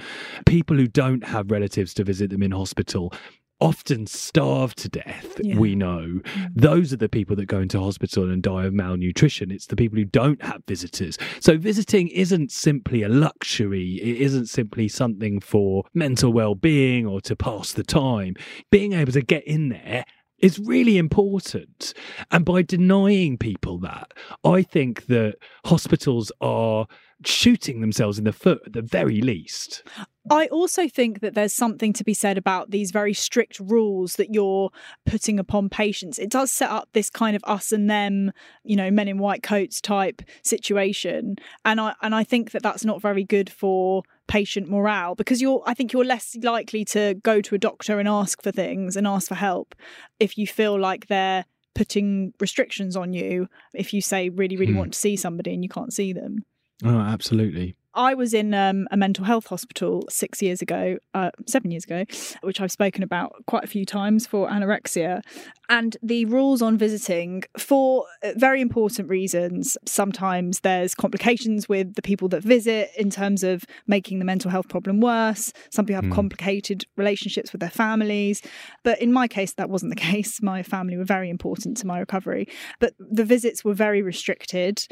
People 0.46 0.78
who 0.78 0.86
don't 0.86 1.22
have 1.22 1.50
relatives 1.50 1.92
to 1.92 2.04
visit 2.04 2.30
them 2.30 2.42
in 2.42 2.52
hospital 2.52 3.12
often 3.60 4.06
starve 4.06 4.74
to 4.76 4.88
death, 4.88 5.38
Yeah. 5.42 5.58
we 5.58 5.74
know. 5.74 6.22
Mm. 6.24 6.52
Those 6.54 6.90
are 6.94 6.96
the 6.96 7.10
people 7.10 7.36
that 7.36 7.44
go 7.44 7.60
into 7.60 7.78
hospital 7.78 8.30
and 8.30 8.42
die 8.42 8.64
of 8.64 8.72
malnutrition. 8.72 9.50
It's 9.50 9.66
the 9.66 9.76
people 9.76 9.98
who 9.98 10.06
don't 10.06 10.42
have 10.42 10.62
visitors. 10.66 11.18
So 11.38 11.58
visiting 11.58 12.08
isn't 12.08 12.50
simply 12.50 13.02
a 13.02 13.10
luxury. 13.10 13.96
It 13.96 14.22
isn't 14.22 14.46
simply 14.46 14.88
something 14.88 15.40
for 15.40 15.84
mental 15.92 16.32
well-being 16.32 17.06
or 17.06 17.20
to 17.20 17.36
pass 17.36 17.74
the 17.74 17.84
time. 17.84 18.36
Being 18.70 18.94
able 18.94 19.12
to 19.12 19.20
get 19.20 19.46
in 19.46 19.68
there 19.68 20.06
is 20.38 20.58
really 20.58 20.98
important. 20.98 21.94
And 22.30 22.44
by 22.44 22.62
denying 22.62 23.38
people 23.38 23.78
that, 23.78 24.12
I 24.44 24.62
think 24.62 25.06
that 25.06 25.36
hospitals 25.64 26.30
are 26.40 26.86
shooting 27.24 27.80
themselves 27.80 28.18
in 28.18 28.24
the 28.24 28.32
foot 28.32 28.60
at 28.66 28.72
the 28.74 28.82
very 28.82 29.20
least. 29.22 29.82
I 30.30 30.46
also 30.48 30.88
think 30.88 31.20
that 31.20 31.34
there's 31.34 31.52
something 31.52 31.92
to 31.94 32.04
be 32.04 32.12
said 32.12 32.36
about 32.36 32.70
these 32.70 32.90
very 32.90 33.14
strict 33.14 33.58
rules 33.60 34.16
that 34.16 34.34
you're 34.34 34.70
putting 35.06 35.38
upon 35.38 35.68
patients. 35.68 36.18
It 36.18 36.30
does 36.30 36.50
set 36.50 36.68
up 36.68 36.88
this 36.92 37.08
kind 37.08 37.36
of 37.36 37.42
us 37.44 37.72
and 37.72 37.88
them, 37.88 38.32
you 38.64 38.76
know, 38.76 38.90
men 38.90 39.08
in 39.08 39.18
white 39.18 39.42
coats 39.42 39.80
type 39.80 40.20
situation, 40.42 41.36
and 41.64 41.80
I 41.80 41.94
and 42.02 42.14
I 42.14 42.24
think 42.24 42.50
that 42.50 42.62
that's 42.62 42.84
not 42.84 43.00
very 43.00 43.24
good 43.24 43.48
for 43.48 44.02
patient 44.28 44.68
morale 44.68 45.14
because 45.14 45.40
you're 45.40 45.62
I 45.66 45.74
think 45.74 45.92
you're 45.92 46.04
less 46.04 46.36
likely 46.42 46.84
to 46.86 47.14
go 47.22 47.40
to 47.40 47.54
a 47.54 47.58
doctor 47.58 47.98
and 48.00 48.08
ask 48.08 48.42
for 48.42 48.50
things 48.52 48.96
and 48.96 49.06
ask 49.06 49.28
for 49.28 49.34
help 49.36 49.74
if 50.18 50.36
you 50.36 50.46
feel 50.46 50.78
like 50.78 51.06
they're 51.06 51.44
putting 51.74 52.32
restrictions 52.40 52.96
on 52.96 53.12
you 53.12 53.48
if 53.74 53.92
you 53.94 54.00
say 54.00 54.28
really 54.28 54.56
really 54.56 54.72
Hmm. 54.72 54.78
want 54.78 54.92
to 54.94 54.98
see 54.98 55.14
somebody 55.16 55.54
and 55.54 55.62
you 55.62 55.68
can't 55.68 55.92
see 55.92 56.12
them. 56.12 56.44
Oh, 56.84 56.98
absolutely. 56.98 57.76
I 57.96 58.14
was 58.14 58.34
in 58.34 58.52
um, 58.54 58.86
a 58.90 58.96
mental 58.96 59.24
health 59.24 59.46
hospital 59.46 60.04
six 60.10 60.42
years 60.42 60.60
ago, 60.62 60.98
uh, 61.14 61.30
seven 61.46 61.70
years 61.70 61.84
ago, 61.84 62.04
which 62.42 62.60
I've 62.60 62.70
spoken 62.70 63.02
about 63.02 63.32
quite 63.46 63.64
a 63.64 63.66
few 63.66 63.86
times 63.86 64.26
for 64.26 64.48
anorexia. 64.48 65.22
And 65.68 65.96
the 66.02 66.26
rules 66.26 66.60
on 66.62 66.76
visiting, 66.76 67.42
for 67.58 68.04
uh, 68.22 68.32
very 68.36 68.60
important 68.60 69.08
reasons, 69.08 69.76
sometimes 69.86 70.60
there's 70.60 70.94
complications 70.94 71.68
with 71.68 71.94
the 71.94 72.02
people 72.02 72.28
that 72.28 72.42
visit 72.42 72.90
in 72.96 73.08
terms 73.10 73.42
of 73.42 73.64
making 73.86 74.18
the 74.18 74.24
mental 74.24 74.50
health 74.50 74.68
problem 74.68 75.00
worse. 75.00 75.52
Some 75.70 75.86
people 75.86 75.96
have 76.02 76.04
Hmm. 76.04 76.12
complicated 76.12 76.84
relationships 76.96 77.50
with 77.50 77.60
their 77.60 77.70
families. 77.70 78.42
But 78.84 79.00
in 79.00 79.12
my 79.12 79.26
case, 79.26 79.54
that 79.54 79.70
wasn't 79.70 79.90
the 79.90 80.00
case. 80.12 80.42
My 80.42 80.62
family 80.62 80.96
were 80.98 81.04
very 81.04 81.30
important 81.30 81.78
to 81.78 81.86
my 81.86 81.98
recovery. 81.98 82.46
But 82.78 82.92
the 82.98 83.24
visits 83.24 83.64
were 83.64 83.74
very 83.74 84.02
restricted. 84.02 84.86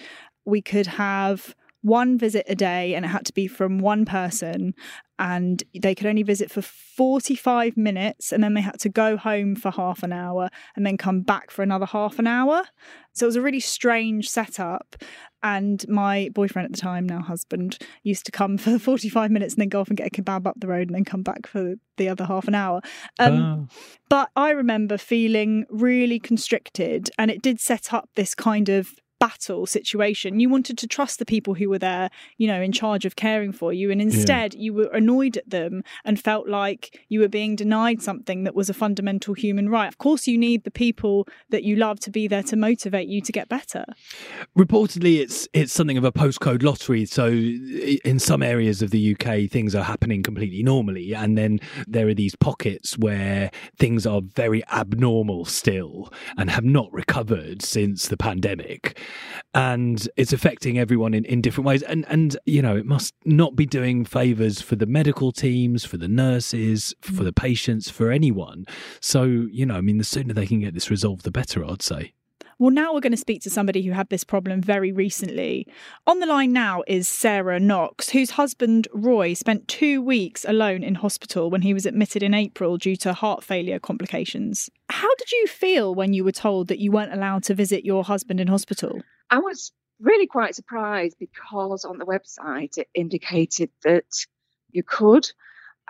We 0.47 0.63
could 0.63 0.87
have 0.87 1.55
one 1.85 2.17
visit 2.17 2.47
a 2.49 2.55
day 2.55 2.95
and 2.95 3.05
it 3.05 3.09
had 3.09 3.27
to 3.27 3.33
be 3.35 3.47
from 3.47 3.79
one 3.79 4.07
person 4.07 4.75
and 5.19 5.63
they 5.81 5.95
could 5.95 6.07
only 6.07 6.23
visit 6.25 6.51
for 6.51 6.63
45 6.63 7.77
minutes 7.77 8.33
and 8.33 8.43
then 8.43 8.55
they 8.55 8.63
had 8.63 8.81
to 8.81 8.89
go 8.89 9.17
home 9.17 9.55
for 9.55 9.71
half 9.71 10.03
an 10.03 10.13
hour 10.13 10.49
and 10.75 10.85
then 10.87 10.97
come 10.97 11.21
back 11.21 11.51
for 11.51 11.63
another 11.63 11.87
half 11.87 12.19
an 12.19 12.27
hour 12.27 12.63
so 13.13 13.27
it 13.27 13.29
was 13.29 13.37
a 13.37 13.43
really 13.43 13.61
strange 13.61 14.29
setup 14.31 14.97
and 15.43 15.87
my 15.89 16.31
boyfriend 16.35 16.65
at 16.65 16.73
the 16.73 16.81
time 16.81 17.07
now 17.07 17.21
husband 17.21 17.77
used 18.03 18.25
to 18.25 18.33
come 18.33 18.57
for 18.65 18.79
45 18.79 19.31
minutes 19.31 19.55
and 19.55 19.61
then 19.61 19.69
go 19.69 19.81
off 19.81 19.89
and 19.89 19.99
get 19.99 20.07
a 20.07 20.11
kebab 20.11 20.47
up 20.47 20.57
the 20.59 20.67
road 20.67 20.89
and 20.89 20.95
then 20.95 21.05
come 21.05 21.23
back 21.23 21.47
for 21.47 21.75
the 21.99 22.09
other 22.09 22.25
half 22.25 22.49
an 22.49 22.55
hour 22.55 22.81
um, 23.19 23.41
Ah. 23.41 23.75
but 24.09 24.31
I 24.35 24.51
remember 24.51 24.97
feeling 24.97 25.67
really 25.69 26.19
constricted, 26.19 27.11
and 27.19 27.31
it 27.31 27.43
did 27.43 27.61
set 27.61 27.93
up 27.93 28.09
this 28.17 28.35
kind 28.35 28.69
of 28.69 28.95
battle 29.25 29.65
situation. 29.65 30.39
You 30.39 30.51
wanted 30.51 30.77
to 30.77 30.87
trust 30.87 31.19
the 31.19 31.25
people 31.25 31.55
who 31.55 31.71
were 31.71 31.79
there, 31.79 32.11
you 32.37 32.47
know, 32.47 32.61
in 32.61 32.73
charge 32.73 33.07
of 33.07 33.17
caring 33.17 33.53
for 33.53 33.73
you. 33.73 33.91
And 33.91 33.99
instead, 33.99 34.53
yeah. 34.53 34.61
you 34.61 34.75
were 34.75 34.91
annoyed 34.93 35.39
at 35.39 35.49
them 35.49 35.83
and 36.05 36.21
felt 36.21 36.47
like 36.47 37.01
you 37.09 37.21
were 37.21 37.29
being 37.29 37.57
denied 37.57 38.03
something 38.03 38.45
that 38.45 38.55
was 38.55 38.69
a 38.69 38.75
fundamental 38.75 39.33
human 39.33 39.71
right. 39.71 39.89
Of 39.89 39.97
course, 39.97 40.27
you 40.27 40.37
need 40.37 40.65
the 40.65 40.71
people 40.71 41.27
that 41.49 41.65
you 41.65 41.75
love 41.75 42.01
to 42.01 42.11
be 42.11 42.29
there 42.29 42.43
to 42.43 42.55
motivate 42.55 43.09
you 43.09 43.23
to 43.23 43.33
get 43.33 43.49
better. 43.49 43.87
Reportedly, 44.59 45.21
it's 45.21 45.49
it's 45.55 45.73
something 45.73 45.97
of 45.97 46.05
a 46.05 46.13
postcode 46.13 46.63
lottery. 46.63 47.07
So, 47.07 47.29
in 47.29 48.19
some 48.19 48.43
areas 48.43 48.83
of 48.83 48.91
the 48.91 49.17
UK, 49.17 49.51
things 49.51 49.75
are 49.75 49.85
happening 49.85 50.23
completely 50.23 50.63
normally, 50.63 51.15
and 51.15 51.39
then 51.39 51.61
there 51.87 52.09
are 52.09 52.15
these 52.15 52.37
pockets 52.37 52.99
where 52.99 53.51
things 53.79 54.07
are 54.07 54.21
very 54.35 54.63
abnormal 54.69 55.47
still 55.47 56.13
and 56.37 56.51
have 56.51 56.65
not 56.65 56.93
recovered 56.93 57.63
since 57.63 58.09
the 58.09 58.19
pandemic 58.19 58.99
and 59.55 60.09
it's 60.17 60.33
affecting 60.33 60.79
everyone 60.79 61.15
in, 61.15 61.25
in 61.25 61.41
different 61.41 61.67
ways. 61.67 61.83
And 61.83 62.05
and 62.09 62.37
you 62.45 62.63
know 62.63 62.77
it 62.77 62.87
must 62.87 63.15
not 63.25 63.57
be 63.57 63.67
doing 63.67 64.05
favors 64.05 64.61
for 64.61 64.77
the 64.77 64.87
medical 64.87 65.33
teams 65.33 65.85
for 65.85 65.97
the 65.97 66.09
nurses 66.09 66.95
for 67.01 67.23
mm. 67.23 67.25
the 67.25 67.33
patients 67.33 67.91
for 67.91 68.11
anyone. 68.11 68.65
So 69.01 69.25
you 69.25 69.65
know 69.67 69.77
i 69.77 69.81
mean 69.81 69.99
the 69.99 70.05
sooner 70.05 70.35
they 70.35 70.47
can 70.47 70.61
get 70.61 70.75
this 70.75 70.91
resolved 70.91 71.25
the 71.25 71.31
better 71.31 71.65
i'd 71.65 71.83
say 71.83 72.13
well, 72.59 72.71
now 72.71 72.93
we're 72.93 73.01
going 73.01 73.13
to 73.13 73.17
speak 73.17 73.43
to 73.43 73.51
somebody 73.51 73.83
who 73.83 73.93
had 73.93 74.09
this 74.09 74.25
problem 74.25 74.61
very 74.61 74.93
recently. 74.93 75.67
On 76.07 76.21
the 76.21 76.27
line 76.27 76.53
now 76.53 76.83
is 76.87 77.09
Sarah 77.09 77.61
Knox, 77.61 78.11
whose 78.11 78.31
husband 78.31 78.89
Roy 78.93 79.35
spent 79.35 79.69
two 79.69 80.01
weeks 80.01 80.45
alone 80.47 80.83
in 80.83 80.97
hospital 80.97 81.51
when 81.51 81.63
he 81.63 81.75
was 81.75 81.87
admitted 81.87 82.23
in 82.23 82.35
April 82.35 82.77
due 82.77 82.97
to 82.97 83.13
heart 83.13 83.43
failure 83.43 83.79
complications. 83.79 84.71
How 84.91 85.15
did 85.17 85.33
you 85.33 85.47
feel 85.47 85.95
when 85.95 86.13
you 86.13 86.25
were 86.25 86.33
told 86.33 86.69
that 86.69 86.79
you 86.79 86.93
weren't 86.93 87.13
allowed 87.13 87.45
to 87.45 87.55
visit 87.55 87.85
your 87.85 88.05
husband 88.05 88.41
in 88.41 88.49
hospital? 88.49 89.01
I 89.31 89.39
was 89.39 89.73
really 90.01 90.27
quite 90.27 90.55
surprised 90.55 91.17
because 91.19 91.85
on 91.85 91.99
the 91.99 92.07
website 92.07 92.79
it 92.79 92.89
indicated 92.95 93.71
that 93.83 94.27
you 94.71 94.83
could 94.83 95.31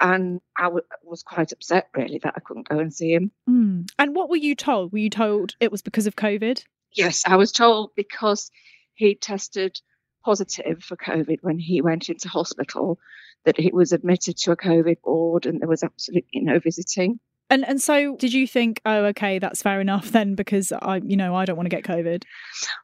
and 0.00 0.40
I 0.58 0.64
w- 0.64 0.84
was 1.02 1.22
quite 1.22 1.52
upset 1.52 1.88
really 1.94 2.18
that 2.22 2.34
I 2.36 2.40
couldn't 2.40 2.68
go 2.68 2.78
and 2.78 2.92
see 2.92 3.12
him. 3.12 3.30
Mm. 3.48 3.88
And 3.98 4.14
what 4.14 4.28
were 4.28 4.36
you 4.36 4.54
told? 4.54 4.92
Were 4.92 4.98
you 4.98 5.10
told 5.10 5.54
it 5.60 5.70
was 5.70 5.82
because 5.82 6.06
of 6.06 6.16
COVID? 6.16 6.64
Yes, 6.92 7.24
I 7.26 7.36
was 7.36 7.52
told 7.52 7.90
because 7.96 8.50
he 8.94 9.14
tested 9.14 9.80
positive 10.24 10.82
for 10.82 10.96
COVID 10.96 11.38
when 11.42 11.58
he 11.58 11.82
went 11.82 12.08
into 12.08 12.28
hospital, 12.28 12.98
that 13.44 13.58
he 13.58 13.70
was 13.72 13.92
admitted 13.92 14.36
to 14.38 14.52
a 14.52 14.56
COVID 14.56 14.96
ward 15.04 15.46
and 15.46 15.60
there 15.60 15.68
was 15.68 15.82
absolutely 15.82 16.40
no 16.40 16.58
visiting. 16.58 17.20
And 17.50 17.64
and 17.66 17.80
so 17.80 18.16
did 18.16 18.32
you 18.32 18.46
think, 18.46 18.80
oh, 18.86 19.04
okay, 19.06 19.38
that's 19.38 19.62
fair 19.62 19.80
enough 19.80 20.10
then 20.12 20.34
because 20.34 20.72
I, 20.72 21.02
you 21.04 21.16
know, 21.16 21.34
I 21.34 21.44
don't 21.44 21.56
want 21.56 21.68
to 21.68 21.76
get 21.76 21.84
COVID? 21.84 22.24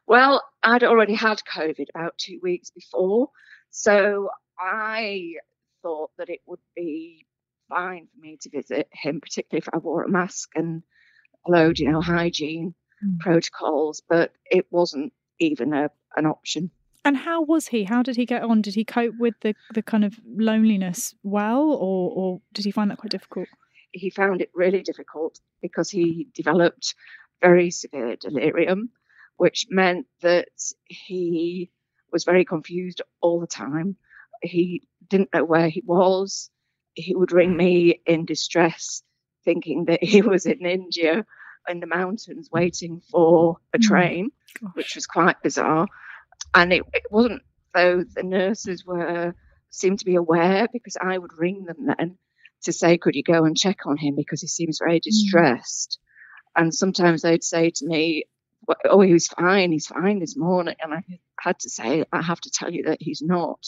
Well, 0.05 0.43
I'd 0.61 0.83
already 0.83 1.15
had 1.15 1.41
COVID 1.43 1.87
about 1.93 2.17
two 2.17 2.39
weeks 2.43 2.69
before, 2.69 3.29
so 3.71 4.29
I 4.59 5.33
thought 5.81 6.11
that 6.17 6.29
it 6.29 6.41
would 6.45 6.59
be 6.75 7.25
fine 7.69 8.07
for 8.13 8.19
me 8.19 8.37
to 8.41 8.49
visit 8.49 8.89
him, 8.91 9.21
particularly 9.21 9.59
if 9.65 9.69
I 9.73 9.77
wore 9.77 10.03
a 10.03 10.09
mask 10.09 10.49
and 10.55 10.83
followed, 11.45 11.79
you 11.79 11.91
know, 11.91 12.01
hygiene 12.01 12.73
mm. 13.03 13.19
protocols. 13.19 14.01
But 14.07 14.33
it 14.45 14.67
wasn't 14.69 15.13
even 15.39 15.73
a, 15.73 15.89
an 16.15 16.25
option. 16.25 16.71
And 17.03 17.17
how 17.17 17.41
was 17.41 17.67
he? 17.67 17.83
How 17.83 18.03
did 18.03 18.15
he 18.15 18.25
get 18.25 18.43
on? 18.43 18.61
Did 18.61 18.75
he 18.75 18.85
cope 18.85 19.15
with 19.17 19.33
the, 19.41 19.55
the 19.73 19.81
kind 19.81 20.05
of 20.05 20.19
loneliness 20.25 21.15
well, 21.23 21.71
or, 21.71 22.11
or 22.11 22.41
did 22.53 22.65
he 22.65 22.71
find 22.71 22.91
that 22.91 22.99
quite 22.99 23.11
difficult? 23.11 23.47
He 23.91 24.09
found 24.11 24.41
it 24.41 24.51
really 24.53 24.83
difficult 24.83 25.39
because 25.61 25.89
he 25.89 26.27
developed 26.35 26.93
very 27.41 27.71
severe 27.71 28.15
delirium, 28.17 28.91
which 29.37 29.65
meant 29.69 30.05
that 30.21 30.49
he 30.85 31.71
was 32.11 32.23
very 32.23 32.45
confused 32.45 33.01
all 33.19 33.39
the 33.39 33.47
time 33.47 33.95
he 34.41 34.87
didn't 35.07 35.33
know 35.33 35.43
where 35.43 35.69
he 35.69 35.83
was. 35.85 36.49
He 36.93 37.15
would 37.15 37.31
ring 37.31 37.55
me 37.55 38.01
in 38.05 38.25
distress, 38.25 39.03
thinking 39.45 39.85
that 39.85 40.03
he 40.03 40.21
was 40.21 40.45
in 40.45 40.65
India 40.65 41.25
in 41.69 41.79
the 41.79 41.87
mountains 41.87 42.49
waiting 42.51 43.01
for 43.11 43.57
a 43.73 43.77
hmm. 43.77 43.83
train, 43.83 44.31
which 44.73 44.95
was 44.95 45.05
quite 45.05 45.41
bizarre. 45.43 45.87
And 46.53 46.73
it, 46.73 46.83
it 46.93 47.03
wasn't 47.11 47.43
though 47.73 48.03
the 48.03 48.23
nurses 48.23 48.85
were 48.85 49.33
seemed 49.69 49.99
to 49.99 50.05
be 50.05 50.15
aware 50.15 50.67
because 50.73 50.97
I 50.99 51.17
would 51.17 51.37
ring 51.37 51.63
them 51.65 51.87
then 51.87 52.17
to 52.63 52.73
say, 52.73 52.97
could 52.97 53.15
you 53.15 53.23
go 53.23 53.45
and 53.45 53.57
check 53.57 53.85
on 53.85 53.97
him 53.97 54.15
because 54.15 54.41
he 54.41 54.47
seems 54.47 54.79
very 54.79 54.97
hmm. 54.97 55.09
distressed. 55.09 55.99
Mm. 55.99 56.61
And 56.63 56.75
sometimes 56.75 57.21
they'd 57.21 57.43
say 57.43 57.69
to 57.69 57.85
me, 57.85 58.25
oh, 58.85 59.01
he 59.01 59.13
was 59.13 59.27
fine, 59.27 59.71
he's 59.71 59.87
fine 59.87 60.19
this 60.19 60.37
morning. 60.37 60.75
And 60.81 60.93
I 60.93 61.03
had 61.39 61.59
to 61.59 61.69
say, 61.69 62.03
I 62.11 62.21
have 62.21 62.41
to 62.41 62.51
tell 62.51 62.71
you 62.71 62.83
that 62.83 63.01
he's 63.01 63.21
not 63.21 63.65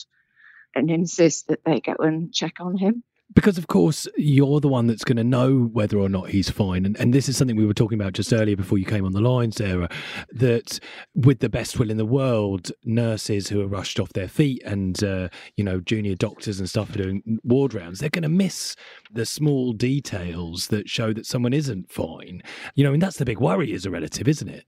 and 0.75 0.89
insist 0.89 1.47
that 1.47 1.63
they 1.65 1.79
go 1.79 1.95
and 1.99 2.33
check 2.33 2.55
on 2.59 2.77
him. 2.77 3.03
Because, 3.35 3.57
of 3.57 3.65
course, 3.65 4.07
you're 4.15 4.59
the 4.59 4.67
one 4.67 4.85
that's 4.85 5.03
going 5.03 5.17
to 5.17 5.23
know 5.23 5.61
whether 5.61 5.97
or 5.97 6.09
not 6.09 6.29
he's 6.29 6.51
fine. 6.51 6.85
And, 6.85 6.95
and 6.99 7.13
this 7.13 7.27
is 7.27 7.35
something 7.35 7.55
we 7.55 7.65
were 7.65 7.73
talking 7.73 7.99
about 7.99 8.13
just 8.13 8.31
earlier 8.31 8.55
before 8.55 8.77
you 8.77 8.85
came 8.85 9.05
on 9.05 9.13
the 9.13 9.21
line, 9.21 9.51
Sarah, 9.51 9.89
that 10.33 10.79
with 11.15 11.39
the 11.39 11.49
best 11.49 11.79
will 11.79 11.89
in 11.89 11.97
the 11.97 12.05
world, 12.05 12.71
nurses 12.83 13.47
who 13.47 13.61
are 13.61 13.67
rushed 13.67 13.99
off 13.99 14.13
their 14.13 14.27
feet 14.27 14.61
and, 14.63 15.03
uh, 15.03 15.29
you 15.57 15.63
know, 15.63 15.79
junior 15.79 16.13
doctors 16.13 16.59
and 16.59 16.69
stuff 16.69 16.93
are 16.93 17.01
doing 17.01 17.39
ward 17.43 17.73
rounds, 17.73 17.99
they're 17.99 18.09
going 18.09 18.21
to 18.21 18.29
miss 18.29 18.75
the 19.11 19.25
small 19.25 19.73
details 19.73 20.67
that 20.67 20.87
show 20.87 21.11
that 21.13 21.25
someone 21.25 21.53
isn't 21.53 21.91
fine. 21.91 22.43
You 22.75 22.83
know, 22.83 22.93
and 22.93 23.01
that's 23.01 23.17
the 23.17 23.25
big 23.25 23.39
worry 23.39 23.73
as 23.73 23.85
a 23.87 23.89
relative, 23.89 24.27
isn't 24.27 24.49
it? 24.49 24.65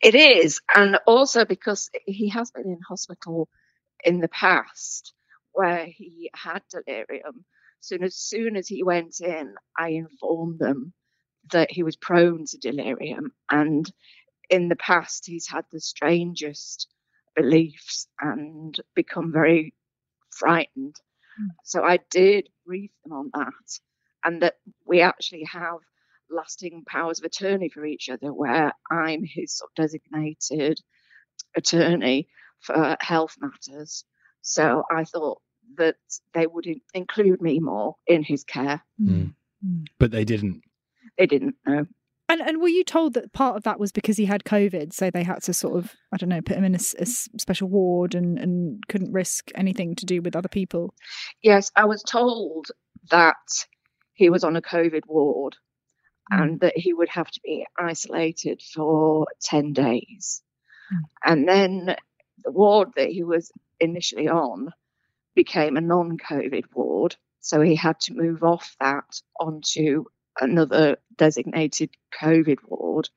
It 0.00 0.14
is. 0.14 0.60
And 0.74 0.98
also 1.06 1.44
because 1.44 1.90
he 2.06 2.30
has 2.30 2.50
been 2.52 2.64
in 2.66 2.78
hospital 2.88 3.48
in 4.02 4.20
the 4.20 4.28
past 4.28 5.12
where 5.52 5.86
he 5.86 6.30
had 6.34 6.62
delirium. 6.70 7.44
So 7.80 7.96
as 8.02 8.16
soon 8.16 8.56
as 8.56 8.68
he 8.68 8.82
went 8.82 9.20
in, 9.20 9.54
I 9.76 9.88
informed 9.90 10.58
them 10.58 10.92
that 11.50 11.70
he 11.70 11.82
was 11.82 11.96
prone 11.96 12.46
to 12.46 12.58
delirium. 12.58 13.32
And 13.50 13.90
in 14.50 14.68
the 14.68 14.76
past, 14.76 15.26
he's 15.26 15.48
had 15.48 15.64
the 15.72 15.80
strangest 15.80 16.88
beliefs 17.34 18.06
and 18.20 18.78
become 18.94 19.32
very 19.32 19.74
frightened. 20.30 20.96
Mm. 21.40 21.48
So 21.64 21.82
I 21.82 21.98
did 22.10 22.48
brief 22.66 22.90
them 23.02 23.12
on 23.12 23.30
that, 23.34 23.80
and 24.24 24.42
that 24.42 24.56
we 24.86 25.00
actually 25.00 25.44
have 25.44 25.78
lasting 26.30 26.84
powers 26.86 27.18
of 27.18 27.24
attorney 27.24 27.68
for 27.68 27.84
each 27.84 28.08
other, 28.08 28.32
where 28.32 28.72
I'm 28.90 29.24
his 29.24 29.56
sort 29.56 29.70
of 29.70 29.82
designated 29.82 30.80
attorney 31.56 32.28
for 32.60 32.96
health 33.00 33.36
matters. 33.40 34.04
So 34.42 34.84
I 34.90 35.04
thought 35.04 35.40
that 35.76 35.96
they 36.34 36.46
would 36.46 36.66
include 36.94 37.40
me 37.40 37.60
more 37.60 37.96
in 38.06 38.22
his 38.22 38.44
care. 38.44 38.82
Mm. 39.00 39.34
But 39.98 40.10
they 40.10 40.24
didn't. 40.24 40.62
They 41.16 41.26
didn't, 41.26 41.54
no. 41.66 41.86
And 42.28 42.40
and 42.40 42.60
were 42.62 42.68
you 42.68 42.82
told 42.82 43.12
that 43.14 43.32
part 43.32 43.56
of 43.56 43.64
that 43.64 43.78
was 43.78 43.92
because 43.92 44.16
he 44.16 44.24
had 44.24 44.44
COVID, 44.44 44.92
so 44.92 45.10
they 45.10 45.22
had 45.22 45.42
to 45.42 45.52
sort 45.52 45.76
of 45.76 45.94
I 46.12 46.16
don't 46.16 46.30
know 46.30 46.40
put 46.40 46.56
him 46.56 46.64
in 46.64 46.74
a, 46.74 46.80
a, 46.98 47.04
special 47.04 47.68
ward 47.68 48.14
and 48.14 48.38
and 48.38 48.82
couldn't 48.88 49.12
risk 49.12 49.50
anything 49.54 49.94
to 49.96 50.06
do 50.06 50.22
with 50.22 50.34
other 50.34 50.48
people? 50.48 50.94
Yes, 51.42 51.70
I 51.76 51.84
was 51.84 52.02
told 52.02 52.68
that 53.10 53.36
he 54.14 54.30
was 54.30 54.44
on 54.44 54.56
a 54.56 54.62
COVID 54.62 55.02
ward 55.06 55.56
mm. 56.32 56.40
and 56.40 56.60
that 56.60 56.76
he 56.76 56.94
would 56.94 57.10
have 57.10 57.30
to 57.30 57.40
be 57.44 57.66
isolated 57.78 58.62
for 58.62 59.26
ten 59.42 59.74
days, 59.74 60.42
mm. 60.90 61.00
and 61.24 61.46
then 61.46 61.96
the 62.44 62.50
ward 62.50 62.92
that 62.96 63.10
he 63.10 63.24
was 63.24 63.52
initially 63.82 64.28
on 64.28 64.72
became 65.34 65.76
a 65.76 65.80
non 65.80 66.18
COVID 66.18 66.64
ward. 66.74 67.16
So 67.40 67.60
he 67.60 67.74
had 67.74 67.98
to 68.00 68.14
move 68.14 68.42
off 68.42 68.76
that 68.80 69.20
onto 69.38 70.04
another 70.40 70.96
designated 71.16 71.90
COVID 72.20 72.58
ward 72.66 73.08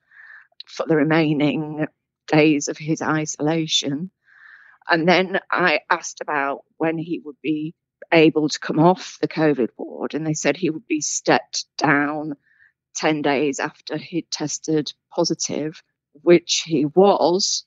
for 0.68 0.86
the 0.88 0.96
remaining 0.96 1.88
days 2.28 2.68
of 2.68 2.78
his 2.78 3.02
isolation. 3.02 4.12
And 4.90 5.08
then 5.08 5.40
I 5.52 5.82
asked 5.90 6.22
about 6.22 6.62
when 6.78 6.98
he 6.98 7.22
would 7.24 7.38
be 7.42 7.76
able 8.12 8.50
to 8.50 8.60
come 8.60 8.80
off 8.80 9.18
the 9.22 9.28
COVID 9.28 9.70
ward, 9.78 10.14
and 10.14 10.26
they 10.26 10.34
said 10.34 10.58
he 10.58 10.70
would 10.70 10.88
be 10.88 11.02
stepped 11.02 11.66
down 11.78 12.36
10 12.96 13.22
days 13.22 13.60
after 13.60 13.98
he'd 13.98 14.30
tested 14.32 14.92
positive, 15.14 15.82
which 16.14 16.64
he 16.66 16.86
was 16.86 17.66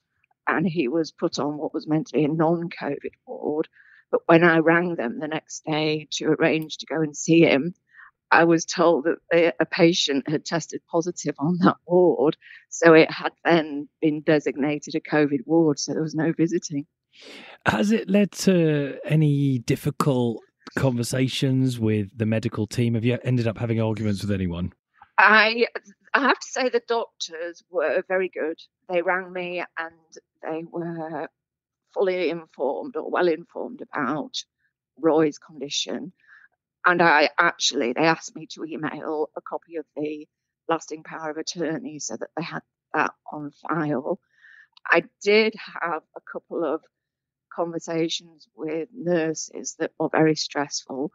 and 0.48 0.66
he 0.66 0.88
was 0.88 1.12
put 1.12 1.38
on 1.38 1.58
what 1.58 1.74
was 1.74 1.86
meant 1.86 2.08
to 2.08 2.14
be 2.14 2.24
a 2.24 2.28
non 2.28 2.68
COVID 2.70 3.12
ward. 3.26 3.68
But 4.10 4.22
when 4.26 4.42
I 4.42 4.58
rang 4.58 4.96
them 4.96 5.20
the 5.20 5.28
next 5.28 5.64
day 5.66 6.08
to 6.12 6.28
arrange 6.28 6.78
to 6.78 6.86
go 6.86 7.02
and 7.02 7.16
see 7.16 7.42
him, 7.42 7.74
I 8.30 8.44
was 8.44 8.64
told 8.64 9.04
that 9.04 9.54
a 9.60 9.66
patient 9.66 10.28
had 10.28 10.44
tested 10.44 10.80
positive 10.90 11.34
on 11.38 11.58
that 11.60 11.76
ward. 11.86 12.36
So 12.68 12.94
it 12.94 13.10
had 13.10 13.32
then 13.44 13.88
been 14.00 14.22
designated 14.22 14.94
a 14.94 15.00
COVID 15.00 15.40
ward. 15.46 15.78
So 15.78 15.92
there 15.92 16.02
was 16.02 16.14
no 16.14 16.32
visiting. 16.32 16.86
Has 17.66 17.90
it 17.90 18.08
led 18.08 18.32
to 18.32 18.98
any 19.04 19.58
difficult 19.60 20.42
conversations 20.76 21.78
with 21.78 22.16
the 22.16 22.26
medical 22.26 22.66
team? 22.66 22.94
Have 22.94 23.04
you 23.04 23.18
ended 23.24 23.46
up 23.46 23.58
having 23.58 23.80
arguments 23.80 24.22
with 24.22 24.30
anyone? 24.30 24.72
I 25.18 25.66
I 26.18 26.22
have 26.22 26.40
to 26.40 26.48
say 26.48 26.68
the 26.68 26.82
doctors 26.88 27.62
were 27.70 28.02
very 28.08 28.28
good. 28.28 28.58
They 28.88 29.02
rang 29.02 29.32
me 29.32 29.62
and 29.78 29.94
they 30.42 30.64
were 30.68 31.28
fully 31.94 32.30
informed 32.30 32.96
or 32.96 33.08
well 33.08 33.28
informed 33.28 33.82
about 33.82 34.34
Roy's 35.00 35.38
condition. 35.38 36.12
And 36.84 37.00
I 37.00 37.30
actually, 37.38 37.92
they 37.92 38.02
asked 38.02 38.34
me 38.34 38.48
to 38.54 38.64
email 38.64 39.30
a 39.36 39.40
copy 39.40 39.76
of 39.76 39.86
the 39.94 40.26
lasting 40.68 41.04
power 41.04 41.30
of 41.30 41.36
attorney 41.36 42.00
so 42.00 42.16
that 42.16 42.30
they 42.36 42.42
had 42.42 42.62
that 42.94 43.12
on 43.30 43.52
file. 43.52 44.18
I 44.90 45.04
did 45.22 45.54
have 45.80 46.02
a 46.16 46.20
couple 46.32 46.64
of 46.64 46.82
conversations 47.54 48.48
with 48.56 48.88
nurses 48.92 49.76
that 49.78 49.92
were 50.00 50.08
very 50.08 50.34
stressful 50.34 51.12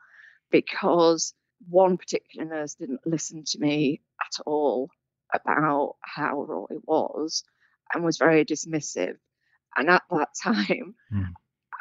because 0.49 1.33
one 1.69 1.97
particular 1.97 2.45
nurse 2.45 2.75
didn't 2.75 3.05
listen 3.05 3.43
to 3.45 3.59
me 3.59 4.01
at 4.21 4.43
all 4.45 4.89
about 5.33 5.95
how 6.01 6.43
Roy 6.43 6.77
was 6.83 7.43
and 7.93 8.03
was 8.03 8.17
very 8.17 8.45
dismissive. 8.45 9.17
And 9.75 9.89
at 9.89 10.03
that 10.09 10.29
time, 10.43 10.95
mm. 11.11 11.29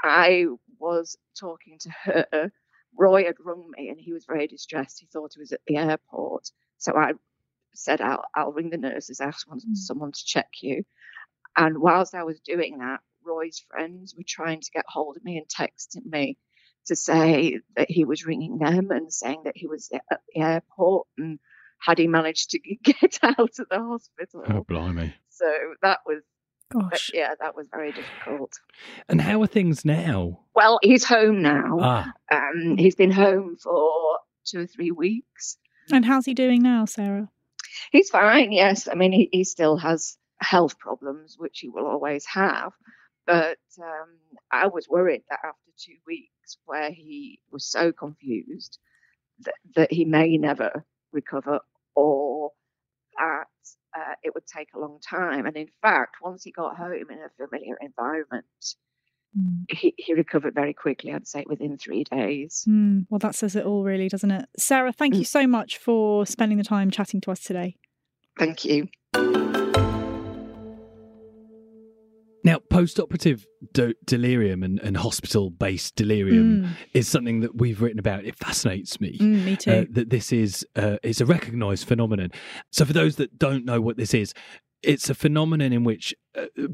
I 0.02 0.46
was 0.78 1.16
talking 1.38 1.78
to 1.80 1.90
her. 2.04 2.52
Roy 2.98 3.24
had 3.24 3.36
rung 3.42 3.70
me 3.76 3.88
and 3.88 3.98
he 3.98 4.12
was 4.12 4.26
very 4.26 4.46
distressed. 4.46 5.00
He 5.00 5.06
thought 5.06 5.32
he 5.34 5.40
was 5.40 5.52
at 5.52 5.60
the 5.66 5.76
airport. 5.76 6.50
So 6.78 6.94
I 6.96 7.12
said, 7.74 8.00
I'll, 8.00 8.24
I'll 8.34 8.52
ring 8.52 8.70
the 8.70 8.76
nurses, 8.76 9.20
ask 9.20 9.46
mm. 9.48 9.60
someone 9.74 10.12
to 10.12 10.24
check 10.24 10.48
you. 10.60 10.84
And 11.56 11.78
whilst 11.78 12.14
I 12.14 12.24
was 12.24 12.40
doing 12.40 12.78
that, 12.78 13.00
Roy's 13.24 13.64
friends 13.70 14.14
were 14.16 14.24
trying 14.26 14.60
to 14.60 14.70
get 14.72 14.84
hold 14.88 15.16
of 15.16 15.24
me 15.24 15.38
and 15.38 15.46
texting 15.48 16.04
me 16.10 16.36
to 16.86 16.96
say 16.96 17.60
that 17.76 17.90
he 17.90 18.04
was 18.04 18.26
ringing 18.26 18.58
them 18.58 18.90
and 18.90 19.12
saying 19.12 19.42
that 19.44 19.56
he 19.56 19.66
was 19.66 19.90
at 19.92 20.20
the 20.34 20.40
airport 20.40 21.06
and 21.18 21.38
had 21.78 21.98
he 21.98 22.06
managed 22.06 22.50
to 22.50 22.58
get 22.82 23.18
out 23.22 23.38
of 23.38 23.68
the 23.70 23.78
hospital. 23.78 24.44
Oh, 24.48 24.64
blimey. 24.64 25.14
So 25.30 25.50
that 25.82 26.00
was, 26.06 26.22
Gosh. 26.72 27.10
yeah, 27.12 27.34
that 27.40 27.56
was 27.56 27.68
very 27.70 27.92
difficult. 27.92 28.52
And 29.08 29.20
how 29.20 29.42
are 29.42 29.46
things 29.46 29.84
now? 29.84 30.40
Well, 30.54 30.78
he's 30.82 31.04
home 31.04 31.42
now. 31.42 31.78
Ah. 31.80 32.12
Um, 32.30 32.76
he's 32.78 32.94
been 32.94 33.10
home 33.10 33.56
for 33.62 34.18
two 34.44 34.60
or 34.60 34.66
three 34.66 34.90
weeks. 34.90 35.56
And 35.90 36.04
how's 36.04 36.26
he 36.26 36.34
doing 36.34 36.62
now, 36.62 36.84
Sarah? 36.84 37.28
He's 37.90 38.10
fine, 38.10 38.52
yes. 38.52 38.88
I 38.88 38.94
mean, 38.94 39.12
he, 39.12 39.28
he 39.32 39.44
still 39.44 39.76
has 39.76 40.16
health 40.40 40.78
problems, 40.78 41.36
which 41.38 41.60
he 41.60 41.68
will 41.68 41.86
always 41.86 42.24
have. 42.26 42.72
But 43.26 43.58
um, 43.80 44.08
I 44.50 44.66
was 44.66 44.88
worried 44.88 45.22
that 45.30 45.40
after 45.44 45.70
two 45.78 45.96
weeks, 46.06 46.58
where 46.66 46.90
he 46.90 47.40
was 47.50 47.64
so 47.64 47.92
confused 47.92 48.78
that, 49.40 49.54
that 49.76 49.92
he 49.92 50.04
may 50.04 50.36
never 50.36 50.84
recover 51.12 51.60
or 51.94 52.50
that 53.18 53.46
uh, 53.96 54.14
it 54.22 54.34
would 54.34 54.46
take 54.46 54.68
a 54.74 54.78
long 54.78 54.98
time. 55.08 55.46
And 55.46 55.56
in 55.56 55.68
fact, 55.82 56.16
once 56.22 56.42
he 56.42 56.50
got 56.50 56.76
home 56.76 57.10
in 57.10 57.18
a 57.18 57.30
familiar 57.36 57.76
environment, 57.80 58.44
mm. 59.38 59.64
he, 59.68 59.94
he 59.96 60.14
recovered 60.14 60.54
very 60.54 60.74
quickly, 60.74 61.12
I'd 61.12 61.28
say 61.28 61.44
within 61.46 61.76
three 61.76 62.04
days. 62.04 62.64
Mm. 62.68 63.06
Well, 63.10 63.18
that 63.20 63.34
says 63.34 63.54
it 63.54 63.64
all, 63.64 63.84
really, 63.84 64.08
doesn't 64.08 64.30
it? 64.30 64.48
Sarah, 64.56 64.92
thank 64.92 65.14
mm. 65.14 65.18
you 65.18 65.24
so 65.24 65.46
much 65.46 65.78
for 65.78 66.26
spending 66.26 66.58
the 66.58 66.64
time 66.64 66.90
chatting 66.90 67.20
to 67.22 67.30
us 67.30 67.40
today. 67.40 67.76
Thank 68.38 68.64
you. 68.64 68.88
Now, 72.44 72.58
post-operative 72.58 73.46
de- 73.72 73.94
delirium 74.04 74.62
and, 74.62 74.80
and 74.80 74.96
hospital-based 74.96 75.94
delirium 75.94 76.62
mm. 76.62 76.68
is 76.92 77.08
something 77.08 77.40
that 77.40 77.56
we've 77.56 77.80
written 77.80 77.98
about. 77.98 78.24
It 78.24 78.36
fascinates 78.36 79.00
me. 79.00 79.18
Mm, 79.18 79.44
me 79.44 79.56
too. 79.56 79.70
Uh, 79.70 79.84
that 79.90 80.10
this 80.10 80.32
is 80.32 80.66
uh, 80.76 80.96
it's 81.02 81.20
a 81.20 81.26
recognised 81.26 81.86
phenomenon. 81.86 82.30
So, 82.70 82.84
for 82.84 82.92
those 82.92 83.16
that 83.16 83.38
don't 83.38 83.64
know 83.64 83.80
what 83.80 83.96
this 83.96 84.12
is, 84.14 84.34
it's 84.82 85.08
a 85.08 85.14
phenomenon 85.14 85.72
in 85.72 85.84
which 85.84 86.14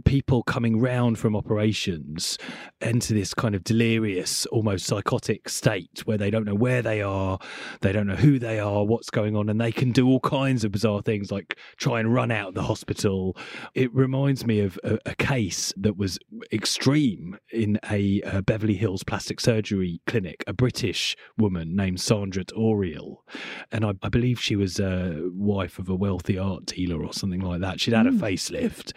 people 0.05 0.43
coming 0.43 0.81
round 0.81 1.19
from 1.19 1.35
operations 1.35 2.39
enter 2.81 3.15
this 3.15 3.35
kind 3.35 3.55
of 3.55 3.65
delirious, 3.65 4.47
almost 4.47 4.87
psychotic 4.87 5.49
state 5.49 6.03
where 6.05 6.19
they 6.19 6.31
don't 6.31 6.45
know 6.45 6.55
where 6.55 6.83
they 6.83 7.03
are, 7.03 7.39
they 7.81 7.93
don't 7.93 8.07
know 8.07 8.17
who 8.17 8.39
they 8.39 8.59
are, 8.59 8.85
what's 8.85 9.11
going 9.11 9.37
on, 9.37 9.49
and 9.49 9.61
they 9.61 9.73
can 9.73 9.93
do 9.93 10.07
all 10.09 10.21
kinds 10.21 10.65
of 10.65 10.73
bizarre 10.73 11.03
things 11.03 11.33
like 11.33 11.59
try 11.77 12.01
and 12.01 12.15
run 12.15 12.31
out 12.31 12.49
of 12.49 12.55
the 12.55 12.63
hospital. 12.63 13.37
It 13.75 13.93
reminds 13.95 14.47
me 14.47 14.61
of 14.61 14.79
a, 14.85 14.99
a 15.07 15.15
case 15.15 15.73
that 15.77 15.97
was 15.97 16.19
extreme 16.53 17.39
in 17.53 17.79
a, 17.91 18.21
a, 18.23 18.43
Beverly 18.43 18.75
Hills 18.75 19.03
plastic 19.03 19.41
surgery 19.41 20.01
clinic, 20.07 20.45
a 20.47 20.53
British 20.53 21.17
woman 21.37 21.75
named 21.75 22.01
Sandra 22.01 22.45
Oriel. 22.57 23.25
And 23.73 23.85
I, 23.85 23.95
I 24.03 24.09
believe 24.09 24.41
she 24.41 24.57
was 24.57 24.79
a 24.79 25.29
wife 25.33 25.79
of 25.79 25.89
a 25.89 25.95
wealthy 25.95 26.39
art 26.39 26.67
dealer 26.67 27.05
or 27.05 27.13
something 27.13 27.41
like 27.41 27.61
that. 27.61 27.81
She'd 27.81 27.95
had 27.95 28.07
mm. 28.07 28.17
a 28.17 28.23
facelift. 28.23 28.93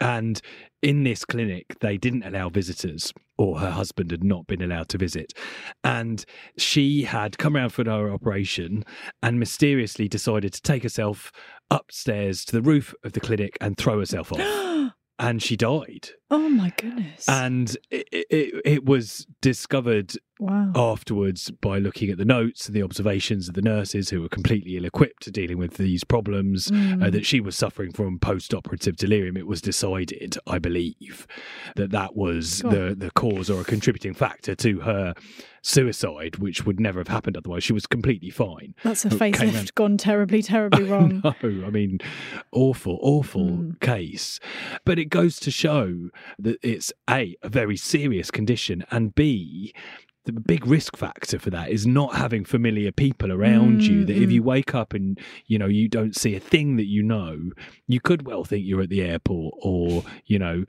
And 0.00 0.40
in 0.82 1.04
this 1.04 1.24
clinic, 1.24 1.78
they 1.80 1.96
didn't 1.96 2.24
allow 2.24 2.48
visitors, 2.48 3.12
or 3.38 3.58
her 3.60 3.70
husband 3.70 4.10
had 4.10 4.24
not 4.24 4.46
been 4.46 4.60
allowed 4.60 4.88
to 4.90 4.98
visit. 4.98 5.32
And 5.82 6.24
she 6.58 7.04
had 7.04 7.38
come 7.38 7.56
around 7.56 7.70
for 7.70 7.84
her 7.84 8.10
operation 8.10 8.84
and 9.22 9.38
mysteriously 9.38 10.08
decided 10.08 10.52
to 10.52 10.62
take 10.62 10.82
herself 10.82 11.32
upstairs 11.70 12.44
to 12.46 12.52
the 12.52 12.62
roof 12.62 12.94
of 13.04 13.12
the 13.12 13.20
clinic 13.20 13.56
and 13.60 13.76
throw 13.76 13.98
herself 13.98 14.32
off. 14.32 14.73
And 15.18 15.42
she 15.42 15.56
died. 15.56 16.10
Oh 16.30 16.48
my 16.48 16.72
goodness. 16.76 17.28
And 17.28 17.76
it, 17.90 18.08
it, 18.10 18.62
it 18.64 18.84
was 18.84 19.26
discovered 19.40 20.14
wow. 20.40 20.72
afterwards 20.74 21.52
by 21.60 21.78
looking 21.78 22.10
at 22.10 22.18
the 22.18 22.24
notes 22.24 22.66
and 22.66 22.74
the 22.74 22.82
observations 22.82 23.48
of 23.48 23.54
the 23.54 23.62
nurses 23.62 24.10
who 24.10 24.20
were 24.20 24.28
completely 24.28 24.76
ill 24.76 24.84
equipped 24.84 25.22
to 25.22 25.30
dealing 25.30 25.58
with 25.58 25.74
these 25.74 26.02
problems 26.02 26.68
mm. 26.68 27.04
uh, 27.04 27.10
that 27.10 27.24
she 27.24 27.40
was 27.40 27.56
suffering 27.56 27.92
from 27.92 28.18
post 28.18 28.52
operative 28.52 28.96
delirium. 28.96 29.36
It 29.36 29.46
was 29.46 29.60
decided, 29.60 30.36
I 30.46 30.58
believe, 30.58 31.26
that 31.76 31.92
that 31.92 32.16
was 32.16 32.58
the, 32.58 32.94
the 32.98 33.12
cause 33.12 33.48
or 33.48 33.60
a 33.60 33.64
contributing 33.64 34.14
factor 34.14 34.56
to 34.56 34.80
her 34.80 35.14
suicide, 35.64 36.36
which 36.36 36.66
would 36.66 36.78
never 36.78 37.00
have 37.00 37.08
happened 37.08 37.36
otherwise. 37.36 37.64
She 37.64 37.72
was 37.72 37.86
completely 37.86 38.30
fine. 38.30 38.74
That's 38.82 39.04
a 39.04 39.08
facelift 39.08 39.74
gone 39.74 39.96
terribly, 39.96 40.42
terribly 40.42 40.84
wrong. 40.90 41.22
no, 41.24 41.34
I 41.42 41.70
mean, 41.70 41.98
awful, 42.52 42.98
awful 43.00 43.46
mm. 43.46 43.80
case. 43.80 44.38
But 44.84 44.98
it 44.98 45.06
goes 45.06 45.40
to 45.40 45.50
show 45.50 46.10
that 46.38 46.58
it's 46.62 46.92
A, 47.08 47.36
a 47.42 47.48
very 47.48 47.76
serious 47.76 48.30
condition, 48.30 48.84
and 48.90 49.14
B, 49.14 49.74
the 50.24 50.32
big 50.32 50.66
risk 50.66 50.96
factor 50.96 51.38
for 51.38 51.50
that 51.50 51.70
is 51.70 51.86
not 51.86 52.14
having 52.14 52.44
familiar 52.44 52.90
people 52.90 53.30
around 53.30 53.80
mm, 53.80 53.82
you 53.82 54.04
that 54.04 54.16
if 54.16 54.30
you 54.30 54.42
wake 54.42 54.74
up 54.74 54.94
and 54.94 55.18
you 55.46 55.58
know 55.58 55.66
you 55.66 55.88
don't 55.88 56.16
see 56.16 56.34
a 56.34 56.40
thing 56.40 56.76
that 56.76 56.86
you 56.86 57.02
know 57.02 57.38
you 57.86 58.00
could 58.00 58.26
well 58.26 58.44
think 58.44 58.64
you're 58.64 58.80
at 58.80 58.88
the 58.88 59.02
airport 59.02 59.54
or 59.58 60.02
you 60.24 60.38
know 60.38 60.64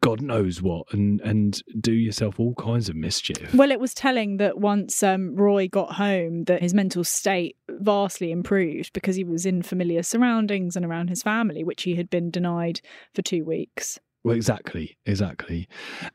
god 0.00 0.20
knows 0.20 0.60
what 0.60 0.86
and 0.92 1.20
and 1.20 1.62
do 1.80 1.92
yourself 1.92 2.40
all 2.40 2.54
kinds 2.54 2.88
of 2.88 2.96
mischief. 2.96 3.54
Well 3.54 3.70
it 3.70 3.78
was 3.78 3.94
telling 3.94 4.38
that 4.38 4.58
once 4.58 5.02
um, 5.02 5.36
roy 5.36 5.68
got 5.68 5.92
home 5.92 6.44
that 6.44 6.62
his 6.62 6.74
mental 6.74 7.04
state 7.04 7.56
vastly 7.68 8.32
improved 8.32 8.92
because 8.92 9.16
he 9.16 9.24
was 9.24 9.46
in 9.46 9.62
familiar 9.62 10.02
surroundings 10.02 10.76
and 10.76 10.84
around 10.84 11.10
his 11.10 11.22
family 11.22 11.62
which 11.62 11.84
he 11.84 11.94
had 11.94 12.10
been 12.10 12.30
denied 12.30 12.80
for 13.14 13.22
two 13.22 13.44
weeks 13.44 14.00
well, 14.22 14.36
exactly, 14.36 14.98
exactly. 15.06 15.66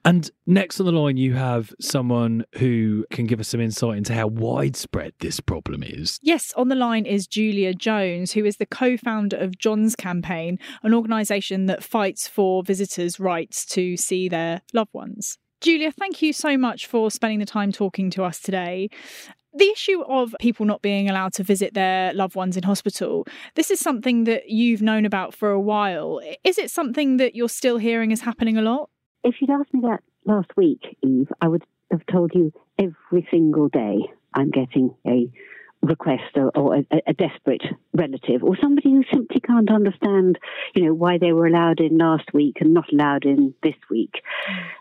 And 0.04 0.30
next 0.46 0.80
on 0.80 0.86
the 0.86 0.92
line, 0.92 1.18
you 1.18 1.34
have 1.34 1.74
someone 1.80 2.46
who 2.58 3.06
can 3.10 3.26
give 3.26 3.40
us 3.40 3.48
some 3.48 3.60
insight 3.60 3.98
into 3.98 4.14
how 4.14 4.28
widespread 4.28 5.14
this 5.20 5.40
problem 5.40 5.82
is. 5.82 6.20
Yes, 6.22 6.54
on 6.56 6.70
the 6.70 6.76
line 6.76 7.06
is 7.08 7.26
Julia 7.26 7.74
Jones, 7.74 8.34
who 8.34 8.46
is 8.46 8.58
the 8.58 8.68
co 8.68 8.96
founder 8.96 9.38
of 9.38 9.58
John's 9.58 9.96
Campaign, 9.96 10.60
an 10.84 10.94
organisation 10.94 11.66
that 11.66 11.84
fights 11.84 12.28
for 12.28 12.64
visitors' 12.64 13.20
rights 13.20 13.66
to 13.68 13.98
see 13.98 14.30
their 14.30 14.62
loved 14.72 14.94
ones. 14.94 15.40
Julia, 15.62 15.92
thank 15.92 16.22
you 16.22 16.32
so 16.32 16.58
much 16.58 16.86
for 16.86 17.10
spending 17.10 17.40
the 17.40 17.46
time 17.46 17.72
talking 17.72 18.12
to 18.12 18.24
us 18.24 18.40
today 18.40 18.90
the 19.56 19.70
issue 19.72 20.02
of 20.04 20.36
people 20.40 20.66
not 20.66 20.82
being 20.82 21.10
allowed 21.10 21.34
to 21.34 21.44
visit 21.44 21.74
their 21.74 22.14
loved 22.14 22.36
ones 22.36 22.58
in 22.58 22.64
hospital, 22.64 23.26
this 23.56 23.72
is 23.72 23.80
something 23.80 24.26
that 24.26 24.50
you've 24.50 24.82
known 24.82 25.06
about 25.06 25.34
for 25.34 25.50
a 25.50 25.60
while. 25.60 26.22
Is 26.44 26.58
it 26.58 26.70
something 26.70 27.18
that 27.18 27.36
you're 27.36 27.50
still 27.50 27.78
hearing 27.78 28.12
is 28.12 28.22
happening 28.22 28.58
a 28.58 28.62
lot? 28.62 28.90
If 29.24 29.36
you'd 29.40 29.50
asked 29.50 29.74
me 29.74 29.82
that 29.82 30.02
last 30.26 30.52
week, 30.58 30.98
Eve, 31.02 31.32
I 31.42 31.48
would 31.48 31.64
have 31.92 32.06
told 32.12 32.32
you 32.34 32.52
every 32.78 33.28
single 33.32 33.70
day 33.70 34.00
I'm 34.34 34.52
getting 34.52 34.94
a 35.08 35.30
request 35.82 36.36
or, 36.36 36.52
or 36.56 36.76
a, 36.76 36.86
a, 37.08 37.14
desperate 37.14 37.64
relative 37.94 38.44
or 38.44 38.58
somebody 38.62 38.90
who 38.90 39.04
simply 39.14 39.40
can't 39.40 39.72
understand, 39.72 40.38
you 40.74 40.84
know, 40.84 40.94
why 40.94 41.18
they 41.18 41.32
were 41.32 41.46
allowed 41.46 41.80
in 41.80 41.98
last 41.98 42.34
week 42.34 42.58
and 42.60 42.74
not 42.74 42.92
allowed 42.92 43.24
in 43.24 43.54
this 43.64 43.76
week. 43.90 44.22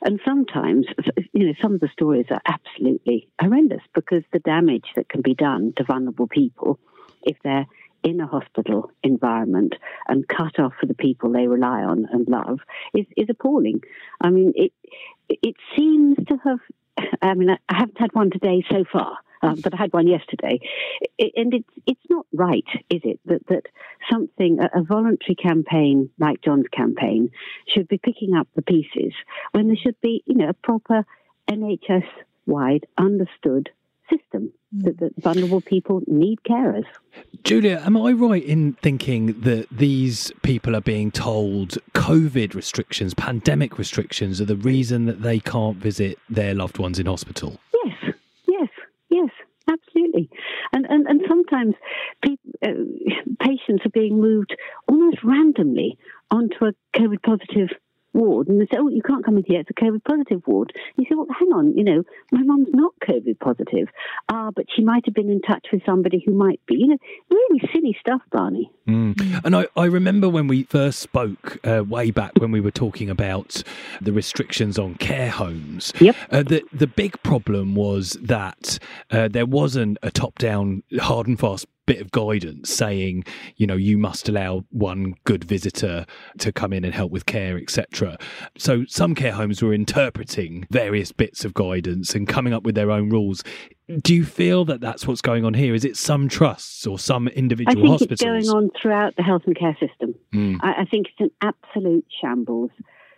And 0.04 0.20
sometimes, 0.24 0.86
you 1.32 1.46
know, 1.46 1.54
some 1.60 1.74
of 1.74 1.80
the 1.80 1.88
stories 1.88 2.26
are 2.30 2.42
absolutely 2.46 3.28
horrendous 3.40 3.80
because 3.94 4.22
the 4.32 4.38
damage 4.40 4.84
that 4.96 5.08
can 5.08 5.22
be 5.22 5.34
done 5.34 5.72
to 5.76 5.84
vulnerable 5.84 6.28
people 6.28 6.78
if 7.22 7.36
they're 7.42 7.66
in 8.02 8.20
a 8.20 8.26
hospital 8.26 8.90
environment 9.02 9.74
and 10.06 10.28
cut 10.28 10.58
off 10.58 10.74
for 10.78 10.84
the 10.84 10.94
people 10.94 11.32
they 11.32 11.48
rely 11.48 11.82
on 11.82 12.06
and 12.12 12.28
love 12.28 12.60
is, 12.92 13.06
is 13.16 13.26
appalling. 13.30 13.80
I 14.20 14.28
mean, 14.28 14.52
it 14.54 14.72
it 15.28 15.56
seems 15.74 16.18
to 16.28 16.36
have. 16.44 16.58
I 17.22 17.32
mean, 17.34 17.50
I 17.50 17.56
haven't 17.74 17.98
had 17.98 18.14
one 18.14 18.30
today 18.30 18.62
so 18.70 18.84
far, 18.92 19.18
um, 19.44 19.60
but 19.62 19.74
I 19.74 19.76
had 19.76 19.92
one 19.92 20.06
yesterday, 20.06 20.60
it, 21.18 21.32
and 21.36 21.54
it's 21.54 21.68
it's 21.86 22.00
not 22.08 22.26
right, 22.32 22.64
is 22.90 23.00
it? 23.04 23.20
That 23.26 23.46
that 23.48 23.66
something 24.10 24.58
a, 24.60 24.80
a 24.80 24.82
voluntary 24.82 25.34
campaign 25.34 26.10
like 26.18 26.40
John's 26.42 26.68
campaign 26.72 27.30
should 27.68 27.88
be 27.88 27.98
picking 27.98 28.34
up 28.34 28.48
the 28.54 28.62
pieces 28.62 29.12
when 29.52 29.68
there 29.68 29.76
should 29.76 30.00
be, 30.00 30.22
you 30.26 30.34
know, 30.34 30.48
a 30.48 30.54
proper 30.54 31.04
NHS 31.50 32.06
wide 32.46 32.86
understood 32.98 33.70
system 34.10 34.52
that, 34.72 34.98
that, 34.98 35.12
vulnerable 35.16 35.60
people 35.60 36.02
need 36.06 36.38
carers. 36.48 36.84
Julia, 37.42 37.82
am 37.84 37.96
I 37.96 38.12
right 38.12 38.44
in 38.44 38.74
thinking 38.74 39.40
that 39.40 39.66
these 39.70 40.32
people 40.42 40.76
are 40.76 40.80
being 40.80 41.10
told 41.10 41.78
COVID 41.94 42.54
restrictions, 42.54 43.14
pandemic 43.14 43.78
restrictions, 43.78 44.40
are 44.40 44.46
the 44.46 44.56
reason 44.56 45.06
that 45.06 45.22
they 45.22 45.38
can't 45.38 45.76
visit 45.76 46.18
their 46.28 46.54
loved 46.54 46.78
ones 46.78 46.98
in 46.98 47.06
hospital? 47.06 47.58
Yes, 47.84 48.14
yes, 48.46 48.68
yes, 49.10 49.30
absolutely. 49.68 50.28
And 50.72 50.86
and, 50.88 51.06
and 51.06 51.20
sometimes 51.54 51.74
pe- 52.22 52.68
uh, 52.68 52.72
patients 53.40 53.84
are 53.84 53.90
being 53.90 54.20
moved 54.20 54.56
almost 54.88 55.18
randomly 55.22 55.98
onto 56.30 56.64
a 56.64 56.72
COVID 56.98 57.22
positive 57.22 57.68
ward 58.14 58.48
and 58.48 58.60
they 58.60 58.66
say, 58.66 58.78
oh, 58.78 58.88
you 58.88 59.02
can't 59.02 59.24
come 59.24 59.36
in 59.36 59.44
here, 59.46 59.60
it's 59.60 59.70
a 59.70 59.74
COVID 59.74 60.04
positive 60.04 60.42
ward. 60.46 60.72
And 60.74 61.04
you 61.04 61.10
say, 61.10 61.16
well, 61.16 61.26
hang 61.38 61.48
on, 61.48 61.76
you 61.76 61.84
know, 61.84 62.02
my 62.32 62.42
mum's 62.42 62.68
not 62.72 62.92
COVID 63.06 63.38
positive, 63.40 63.88
uh, 64.28 64.50
but 64.54 64.66
she 64.74 64.82
might 64.82 65.04
have 65.06 65.14
been 65.14 65.30
in 65.30 65.42
touch 65.42 65.66
with 65.72 65.82
somebody 65.84 66.22
who 66.24 66.32
might 66.32 66.60
be. 66.66 66.76
You 66.76 66.88
know, 66.88 66.98
really 67.30 67.60
silly 67.72 67.96
stuff, 68.00 68.22
Barney. 68.30 68.70
Mm. 68.88 69.44
And 69.44 69.56
I, 69.56 69.66
I 69.76 69.86
remember 69.86 70.28
when 70.28 70.46
we 70.46 70.64
first 70.64 71.00
spoke 71.00 71.58
uh, 71.66 71.84
way 71.84 72.10
back 72.10 72.32
when 72.38 72.50
we 72.50 72.60
were 72.60 72.70
talking 72.70 73.10
about 73.10 73.62
the 74.00 74.12
restrictions 74.12 74.78
on 74.78 74.94
care 74.96 75.30
homes. 75.30 75.92
Yep. 76.00 76.16
Uh, 76.30 76.42
the, 76.42 76.62
the 76.72 76.86
big 76.86 77.22
problem 77.22 77.74
was 77.74 78.12
that 78.22 78.78
uh, 79.10 79.28
there 79.28 79.46
wasn't 79.46 79.98
a 80.02 80.10
top 80.10 80.38
down, 80.38 80.82
hard 81.00 81.26
and 81.26 81.38
fast 81.38 81.66
bit 81.86 82.00
of 82.00 82.10
guidance 82.10 82.70
saying, 82.70 83.24
you 83.56 83.66
know, 83.66 83.76
you 83.76 83.98
must 83.98 84.28
allow 84.28 84.64
one 84.70 85.14
good 85.24 85.44
visitor 85.44 86.06
to 86.38 86.52
come 86.52 86.72
in 86.72 86.84
and 86.84 86.94
help 86.94 87.12
with 87.12 87.26
care, 87.26 87.56
etc. 87.58 88.16
So 88.56 88.84
some 88.88 89.14
care 89.14 89.32
homes 89.32 89.62
were 89.62 89.74
interpreting 89.74 90.66
various 90.70 91.12
bits 91.12 91.44
of 91.44 91.54
guidance 91.54 92.14
and 92.14 92.26
coming 92.26 92.52
up 92.52 92.62
with 92.62 92.74
their 92.74 92.90
own 92.90 93.10
rules. 93.10 93.42
Do 94.00 94.14
you 94.14 94.24
feel 94.24 94.64
that 94.66 94.80
that's 94.80 95.06
what's 95.06 95.20
going 95.20 95.44
on 95.44 95.54
here? 95.54 95.74
Is 95.74 95.84
it 95.84 95.96
some 95.96 96.28
trusts 96.28 96.86
or 96.86 96.98
some 96.98 97.28
individual 97.28 97.78
I 97.78 97.98
think 97.98 98.10
hospitals? 98.10 98.20
it's 98.20 98.48
going 98.48 98.48
on 98.48 98.70
throughout 98.80 99.16
the 99.16 99.22
health 99.22 99.42
and 99.46 99.56
care 99.56 99.76
system. 99.78 100.14
Mm. 100.32 100.58
I, 100.62 100.82
I, 100.82 100.84
think 100.86 101.08
it's 101.08 101.20
an 101.20 101.30
absolute 101.42 102.06
shambles. 102.20 102.70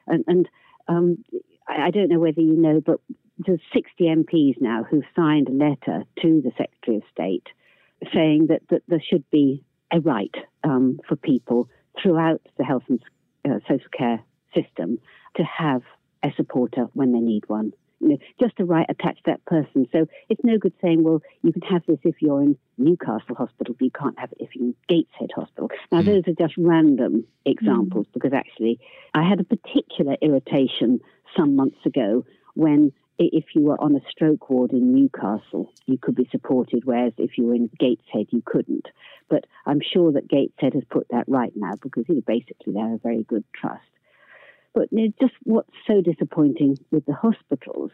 And, 0.09 0.25
and 0.27 0.49
um, 0.89 1.25
I, 1.69 1.87
I 1.87 1.91
don't 1.91 2.09
know 2.09 2.19
whether 2.19 2.41
you 2.41 2.57
know, 2.57 2.81
but 2.85 3.01
there's 3.39 3.61
60 3.73 4.05
MPs 4.05 4.61
now 4.61 4.83
who've 4.83 5.05
signed 5.15 5.49
a 5.49 5.53
letter 5.53 6.05
to 6.23 6.41
the 6.43 6.51
Secretary 6.57 6.97
of 6.97 7.03
State 7.13 7.47
saying 8.13 8.49
that, 8.49 8.63
that 8.71 8.83
there 8.89 9.03
should 9.03 9.29
be 9.31 9.63
a 9.93 10.01
right 10.01 10.35
um, 10.65 10.99
for 11.09 11.17
people 11.17 11.69
throughout 12.03 12.41
the 12.59 12.65
health 12.65 12.83
and 12.89 13.03
uh, 13.45 13.59
social 13.69 13.89
care 13.97 14.23
system 14.55 14.99
to 15.37 15.45
have 15.45 15.83
a 16.23 16.33
supporter 16.37 16.87
when 16.95 17.13
they 17.13 17.21
need 17.21 17.49
one. 17.49 17.73
You 18.01 18.09
know, 18.11 18.19
just 18.41 18.61
a 18.61 18.65
right 18.65 18.87
attached 18.89 19.25
to 19.25 19.31
that 19.31 19.45
person. 19.47 19.89
So 19.91 20.07
it's 20.29 20.45
no 20.45 20.59
good 20.59 20.75
saying, 20.83 21.03
well, 21.03 21.23
you 21.43 21.53
can 21.53 21.63
have 21.63 21.83
this 21.87 21.99
if 22.05 22.17
you're 22.21 22.43
in 22.43 22.59
Newcastle 22.77 23.35
Hospital, 23.35 23.75
but 23.79 23.85
you 23.85 23.91
can't 23.91 24.19
have 24.19 24.33
it 24.33 24.39
if 24.41 24.55
you're 24.55 24.67
in 24.67 24.75
Gateshead 24.87 25.31
Hospital. 25.35 25.71
Now, 25.91 26.03
mm. 26.03 26.07
those 26.07 26.23
are 26.29 26.47
just 26.47 26.55
random 26.59 27.25
examples 27.47 28.07
mm. 28.07 28.13
because 28.13 28.35
actually 28.35 28.79
I 29.15 29.27
had 29.27 29.41
a 29.41 29.45
particular 29.45 30.17
irritation 30.21 31.01
some 31.35 31.57
months 31.57 31.79
ago 31.87 32.27
when 32.55 32.93
if 33.19 33.45
you 33.55 33.63
were 33.63 33.81
on 33.81 33.97
a 33.97 34.11
stroke 34.11 34.51
ward 34.51 34.73
in 34.73 34.95
Newcastle, 34.95 35.73
you 35.87 35.99
could 35.99 36.15
be 36.15 36.29
supported, 36.31 36.85
whereas 36.85 37.13
if 37.17 37.39
you 37.39 37.47
were 37.47 37.55
in 37.55 37.71
Gateshead, 37.79 38.27
you 38.31 38.43
couldn't. 38.45 38.87
But 39.29 39.47
I'm 39.65 39.81
sure 39.81 40.13
that 40.13 40.29
Gateshead 40.29 40.75
has 40.75 40.85
put 40.91 41.07
that 41.11 41.25
right 41.27 41.53
now 41.57 41.75
because 41.81 42.05
you 42.09 42.17
know, 42.17 42.21
basically 42.27 42.75
they're 42.75 42.95
a 42.95 42.99
very 42.99 43.23
good 43.23 43.45
trust. 43.55 43.83
But 44.75 44.89
you 44.91 45.07
know, 45.07 45.13
just 45.21 45.35
what's 45.45 45.73
so 45.87 46.03
disappointing 46.03 46.79
with 46.91 47.07
the 47.07 47.15
hospitals 47.15 47.91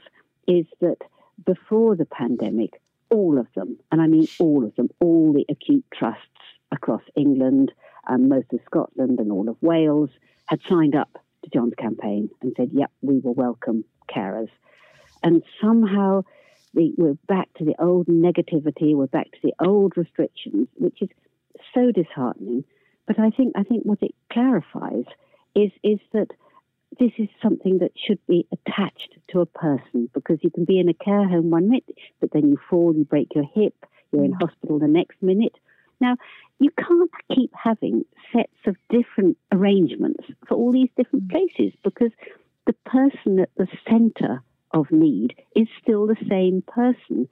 is 0.48 0.66
that 0.80 0.98
before 1.46 1.94
the 1.96 2.04
pandemic, 2.04 2.80
all 3.10 3.38
of 3.38 3.46
them, 3.54 3.78
and 3.92 4.02
I 4.02 4.08
mean 4.08 4.26
all 4.40 4.64
of 4.64 4.74
them, 4.74 4.88
all 5.00 5.32
the 5.32 5.46
acute 5.48 5.84
trusts 5.94 6.26
across 6.72 7.02
England, 7.14 7.72
and 8.08 8.28
most 8.28 8.52
of 8.52 8.60
Scotland, 8.66 9.20
and 9.20 9.30
all 9.30 9.48
of 9.48 9.56
Wales 9.60 10.10
had 10.46 10.60
signed 10.68 10.96
up 10.96 11.18
to 11.44 11.50
John's 11.50 11.74
campaign 11.78 12.30
and 12.40 12.52
said, 12.56 12.70
yep, 12.72 12.90
we 13.00 13.20
will 13.20 13.34
welcome 13.34 13.84
carers 14.08 14.48
and 15.22 15.42
somehow 15.60 16.22
the, 16.74 16.92
we're 16.96 17.18
back 17.28 17.48
to 17.54 17.64
the 17.64 17.74
old 17.78 18.06
negativity, 18.06 18.94
we're 18.94 19.06
back 19.06 19.30
to 19.32 19.38
the 19.42 19.54
old 19.60 19.96
restrictions, 19.96 20.68
which 20.76 21.02
is 21.02 21.08
so 21.74 21.92
disheartening. 21.92 22.64
But 23.06 23.18
I 23.18 23.30
think 23.30 23.54
I 23.56 23.62
think 23.62 23.82
what 23.84 24.02
it 24.02 24.14
clarifies 24.32 25.04
is 25.54 25.70
is 25.82 25.98
that 26.12 26.28
this 26.98 27.12
is 27.18 27.28
something 27.42 27.78
that 27.78 27.92
should 27.96 28.18
be 28.26 28.46
attached 28.52 29.16
to 29.28 29.40
a 29.40 29.46
person 29.46 30.10
because 30.12 30.38
you 30.42 30.50
can 30.50 30.64
be 30.64 30.78
in 30.78 30.88
a 30.88 30.94
care 30.94 31.26
home 31.26 31.50
one 31.50 31.68
minute, 31.68 31.98
but 32.20 32.30
then 32.32 32.48
you 32.48 32.58
fall, 32.68 32.94
you 32.94 33.04
break 33.04 33.34
your 33.34 33.46
hip, 33.54 33.74
you're 34.12 34.24
in 34.24 34.32
mm. 34.32 34.40
hospital 34.40 34.78
the 34.78 34.88
next 34.88 35.22
minute. 35.22 35.54
Now, 36.00 36.16
you 36.58 36.70
can't 36.70 37.10
keep 37.34 37.50
having 37.54 38.04
sets 38.32 38.52
of 38.66 38.76
different 38.90 39.38
arrangements 39.50 40.24
for 40.46 40.54
all 40.54 40.72
these 40.72 40.90
different 40.96 41.28
mm. 41.28 41.30
places 41.30 41.72
because 41.82 42.10
the 42.66 42.74
person 42.84 43.40
at 43.40 43.50
the 43.56 43.68
center 43.88 44.42
of 44.72 44.90
need 44.90 45.34
is 45.54 45.68
still 45.82 46.06
the 46.06 46.16
same 46.28 46.62
person. 46.66 47.28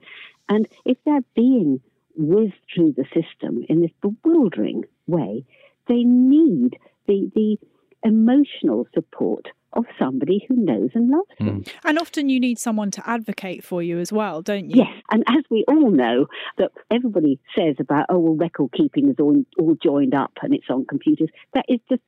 And 0.49 0.67
if 0.85 0.97
they're 1.05 1.23
being 1.35 1.81
whizzed 2.15 2.53
through 2.73 2.93
the 2.93 3.05
system 3.05 3.63
in 3.69 3.81
this 3.81 3.91
bewildering 4.01 4.83
way, 5.07 5.45
they 5.87 6.03
need 6.03 6.77
the, 7.07 7.31
the 7.33 7.57
emotional 8.03 8.87
support 8.93 9.47
of 9.73 9.85
somebody 9.97 10.45
who 10.47 10.55
knows 10.55 10.89
and 10.93 11.09
loves 11.09 11.29
them. 11.39 11.63
Mm. 11.63 11.71
And 11.85 11.97
often 11.97 12.27
you 12.29 12.39
need 12.39 12.59
someone 12.59 12.91
to 12.91 13.09
advocate 13.09 13.63
for 13.63 13.81
you 13.81 13.99
as 13.99 14.11
well, 14.11 14.41
don't 14.41 14.69
you? 14.69 14.83
Yes, 14.83 15.01
and 15.09 15.23
as 15.29 15.43
we 15.49 15.63
all 15.67 15.89
know, 15.89 16.27
that 16.57 16.71
everybody 16.91 17.39
says 17.57 17.75
about, 17.79 18.07
oh, 18.09 18.19
well, 18.19 18.35
record 18.35 18.71
keeping 18.75 19.09
is 19.09 19.15
all, 19.19 19.41
all 19.57 19.75
joined 19.81 20.13
up 20.13 20.31
and 20.41 20.53
it's 20.53 20.69
on 20.69 20.85
computers, 20.85 21.29
that 21.53 21.65
is 21.69 21.79
just 21.89 22.01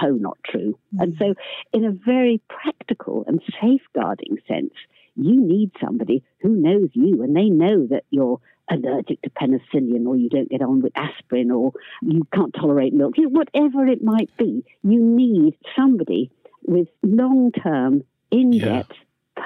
so 0.00 0.08
not 0.08 0.38
true. 0.44 0.78
Mm. 0.94 1.02
And 1.02 1.16
so, 1.18 1.34
in 1.72 1.84
a 1.84 1.92
very 1.92 2.40
practical 2.48 3.24
and 3.26 3.40
safeguarding 3.60 4.38
sense, 4.46 4.72
you 5.16 5.40
need 5.40 5.72
somebody 5.80 6.22
who 6.40 6.50
knows 6.50 6.90
you 6.92 7.22
and 7.22 7.36
they 7.36 7.48
know 7.48 7.86
that 7.88 8.04
you're 8.10 8.40
allergic 8.70 9.20
to 9.22 9.30
penicillin 9.30 10.06
or 10.06 10.16
you 10.16 10.28
don't 10.28 10.50
get 10.50 10.62
on 10.62 10.82
with 10.82 10.92
aspirin 10.94 11.50
or 11.50 11.72
you 12.02 12.22
can't 12.34 12.54
tolerate 12.54 12.92
milk, 12.92 13.14
whatever 13.16 13.86
it 13.86 14.02
might 14.02 14.30
be, 14.36 14.64
you 14.82 15.00
need 15.00 15.56
somebody 15.76 16.30
with 16.66 16.88
long 17.02 17.50
term, 17.52 18.02
in 18.30 18.50
depth. 18.58 18.90
Yeah 18.90 18.96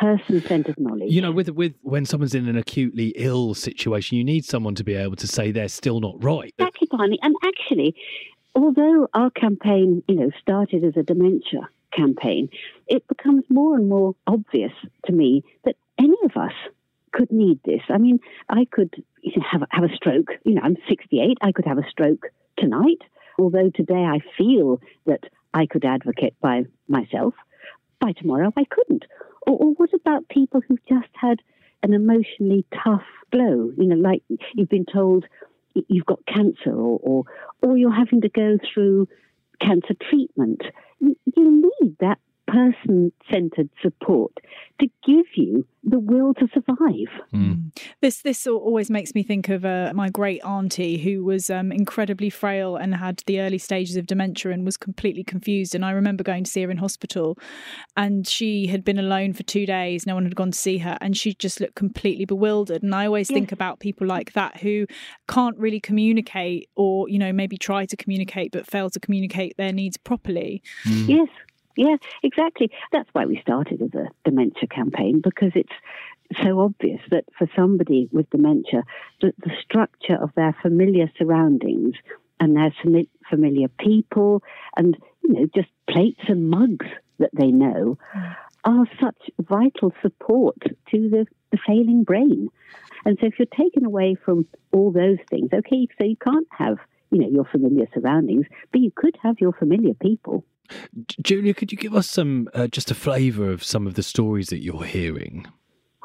person-centered 0.01 0.81
knowledge. 0.81 1.13
You 1.13 1.21
know, 1.21 1.33
with 1.33 1.51
with 1.51 1.75
when 1.83 2.07
someone's 2.07 2.35
in 2.35 2.49
an 2.49 2.57
acutely 2.57 3.13
ill 3.15 3.53
situation, 3.53 4.17
you 4.17 4.25
need 4.25 4.45
someone 4.45 4.75
to 4.77 4.85
be 4.85 4.95
able 4.95 5.17
to 5.17 5.27
say 5.27 5.51
they're 5.53 5.69
still 5.69 6.01
not 6.01 6.23
right. 6.25 6.53
Exactly, 6.59 6.89
Barney. 6.91 7.19
And 7.21 7.37
actually, 7.45 7.95
although 8.55 9.09
our 9.15 9.31
campaign, 9.31 10.03
you 10.09 10.15
know, 10.17 10.31
started 10.41 10.85
as 10.85 10.97
a 10.97 11.03
dementia 11.03 11.69
campaign, 11.93 12.49
it 12.87 13.07
becomes 13.09 13.45
more 13.49 13.77
and 13.77 13.89
more 13.89 14.15
obvious 14.27 14.73
to 15.07 15.13
me 15.13 15.45
that 15.65 15.77
any 15.99 16.17
of 16.25 16.37
us 16.37 16.53
could 17.13 17.31
need 17.31 17.61
this. 17.65 17.83
I 17.89 17.99
mean, 17.99 18.19
I 18.49 18.67
could 18.71 19.03
have 19.51 19.63
have 19.71 19.85
a 19.85 19.95
stroke. 19.95 20.31
You 20.45 20.55
know, 20.55 20.63
I'm 20.65 20.77
68. 20.89 21.39
I 21.41 21.53
could 21.53 21.67
have 21.67 21.79
a 21.79 21.89
stroke 21.91 22.27
tonight. 22.59 23.03
Although 23.39 23.71
today 23.71 24.05
I 24.05 24.21
feel 24.37 24.81
that 25.07 25.25
I 25.55 25.67
could 25.67 25.85
advocate 25.85 26.35
by 26.41 26.65
myself, 26.89 27.35
by 28.01 28.13
tomorrow 28.13 28.53
I 28.57 28.65
couldn't. 28.65 29.05
Or, 29.47 29.57
or 29.57 29.73
what 29.75 29.91
about 29.95 30.29
people 30.29 30.61
who've 30.67 30.85
just 30.89 31.09
had 31.15 31.41
an 31.83 31.95
emotionally 31.95 32.65
tough 32.85 33.05
blow? 33.31 33.73
You 33.77 33.87
know, 33.87 33.97
like 33.97 34.23
you've 34.55 34.69
been 34.69 34.87
told 34.87 35.25
you've 35.89 36.07
got 36.07 36.25
cancer 36.27 36.71
or, 36.71 36.99
or, 37.03 37.25
or 37.63 37.77
you're 37.77 37.93
having 37.93 38.21
to 38.23 38.29
go 38.29 38.59
through 38.73 39.09
cancer 39.61 39.95
treatment. 40.09 40.63
You 41.01 41.17
need 41.81 41.97
that 42.01 42.19
person 42.53 43.13
centered 43.31 43.71
support 43.81 44.33
to 44.81 44.87
give 45.07 45.27
you 45.35 45.67
the 45.85 45.99
will 45.99 46.35
to 46.35 46.47
survive. 46.53 47.09
Mm. 47.33 47.77
This 48.01 48.23
this 48.23 48.47
always 48.47 48.91
makes 48.91 49.15
me 49.15 49.23
think 49.23 49.49
of 49.49 49.65
uh, 49.65 49.93
my 49.95 50.11
great 50.11 50.41
auntie 50.45 50.99
who 50.99 51.25
was 51.25 51.51
um, 51.51 51.73
incredibly 51.73 52.31
frail 52.31 52.77
and 52.77 52.95
had 52.95 53.23
the 53.27 53.41
early 53.41 53.59
stages 53.59 53.97
of 53.97 54.07
dementia 54.07 54.53
and 54.53 54.65
was 54.65 54.77
completely 54.77 55.25
confused. 55.25 55.75
And 55.75 55.85
I 55.85 55.91
remember 55.91 56.23
going 56.23 56.45
to 56.45 56.51
see 56.51 56.63
her 56.63 56.71
in 56.71 56.77
hospital, 56.77 57.39
and 57.97 58.27
she 58.27 58.67
had 58.67 58.85
been 58.85 58.99
alone 58.99 59.33
for 59.33 59.43
two 59.43 59.67
days. 59.67 60.07
No 60.07 60.15
one 60.15 60.25
had 60.25 60.37
gone 60.37 60.53
to 60.53 60.59
see 60.59 60.79
her, 60.79 60.99
and 61.01 61.17
she 61.17 61.35
just 61.35 61.61
looked 61.61 61.75
completely 61.75 62.25
bewildered. 62.25 62.83
And 62.83 62.95
I 62.95 63.07
always 63.07 63.31
yes. 63.31 63.35
think 63.35 63.53
about 63.53 63.81
people 63.81 64.07
like 64.07 64.33
that 64.35 64.61
who 64.61 64.87
can't 65.29 65.59
really 65.59 65.81
communicate, 65.81 66.69
or 66.77 67.09
you 67.09 67.19
know 67.19 67.33
maybe 67.33 67.57
try 67.57 67.87
to 67.87 67.97
communicate 67.97 68.53
but 68.53 68.67
fail 68.67 68.91
to 68.91 69.01
communicate 69.01 69.57
their 69.57 69.73
needs 69.73 69.97
properly. 69.97 70.63
Mm. 70.85 71.09
Yes, 71.09 71.29
Yeah, 71.77 71.97
exactly. 72.23 72.71
That's 72.93 73.09
why 73.13 73.27
we 73.27 73.41
started 73.41 73.81
as 73.83 73.95
a 73.95 74.09
dementia 74.25 74.69
campaign 74.69 75.21
because 75.23 75.53
it's 75.55 75.73
so 76.43 76.61
obvious 76.61 77.01
that 77.11 77.25
for 77.39 77.49
somebody 77.57 78.09
with 78.13 78.29
dementia, 78.31 78.85
the, 79.21 79.33
the 79.39 79.53
structure 79.63 80.17
of 80.23 80.31
their 80.35 80.55
familiar 80.63 81.11
surroundings 81.19 81.95
and 82.41 82.57
their 82.57 82.73
familiar 83.29 83.69
people 83.69 84.43
and 84.77 84.97
you 85.23 85.33
know 85.33 85.47
just 85.55 85.69
plates 85.89 86.23
and 86.29 86.51
mugs 86.51 86.87
that 87.19 87.31
they 87.33 87.49
know 87.49 87.99
are 88.65 88.87
such 89.01 89.31
vital 89.41 89.93
support 90.03 90.57
to 90.91 91.09
the, 91.09 91.27
the 91.51 91.59
failing 91.67 92.05
brain. 92.05 92.49
And 93.05 93.19
so 93.21 93.27
if 93.27 93.39
you're 93.39 93.47
taken 93.47 93.85
away 93.85 94.17
from 94.25 94.47
all 94.73 94.93
those 94.93 95.19
things, 95.29 95.51
okay, 95.53 95.89
so 95.99 96.05
you 96.07 96.17
can't 96.17 96.47
have 96.51 96.79
you 97.11 97.19
know 97.19 97.29
your 97.29 97.45
familiar 97.45 97.87
surroundings, 97.95 98.47
but 98.73 98.81
you 98.81 98.91
could 98.95 99.17
have 99.23 99.37
your 99.41 99.53
familiar 99.53 99.95
people. 99.95 100.45
Julia, 101.23 101.55
could 101.55 101.73
you 101.73 101.79
give 101.79 101.95
us 101.95 102.09
some 102.09 102.49
uh, 102.55 102.67
just 102.67 102.91
a 102.91 102.95
flavour 102.95 103.51
of 103.51 103.65
some 103.65 103.87
of 103.87 103.95
the 103.95 104.03
stories 104.03 104.49
that 104.49 104.63
you're 104.63 104.85
hearing? 104.85 105.47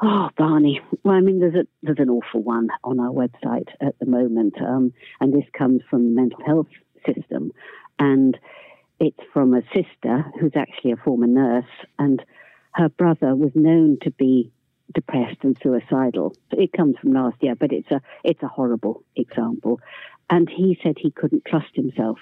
Oh, 0.00 0.30
Barney. 0.36 0.80
Well, 1.02 1.14
I 1.14 1.20
mean, 1.20 1.40
there's 1.40 1.54
a 1.54 1.66
there's 1.82 1.98
an 1.98 2.10
awful 2.10 2.42
one 2.42 2.68
on 2.84 3.00
our 3.00 3.10
website 3.10 3.68
at 3.80 3.98
the 3.98 4.06
moment, 4.06 4.54
um, 4.60 4.92
and 5.20 5.32
this 5.32 5.48
comes 5.56 5.82
from 5.90 6.04
the 6.04 6.20
mental 6.20 6.38
health 6.46 6.68
system, 7.04 7.52
and 7.98 8.38
it's 9.00 9.18
from 9.32 9.54
a 9.54 9.62
sister 9.74 10.24
who's 10.40 10.52
actually 10.56 10.92
a 10.92 10.96
former 10.96 11.26
nurse, 11.26 11.64
and 11.98 12.22
her 12.74 12.88
brother 12.88 13.34
was 13.34 13.50
known 13.54 13.98
to 14.02 14.10
be 14.12 14.52
depressed 14.94 15.38
and 15.42 15.58
suicidal. 15.62 16.34
It 16.52 16.72
comes 16.72 16.96
from 17.00 17.12
last 17.12 17.42
year, 17.42 17.56
but 17.56 17.72
it's 17.72 17.90
a 17.90 18.00
it's 18.22 18.42
a 18.42 18.48
horrible 18.48 19.02
example, 19.16 19.80
and 20.30 20.48
he 20.48 20.78
said 20.82 20.96
he 20.96 21.10
couldn't 21.10 21.44
trust 21.44 21.74
himself 21.74 22.18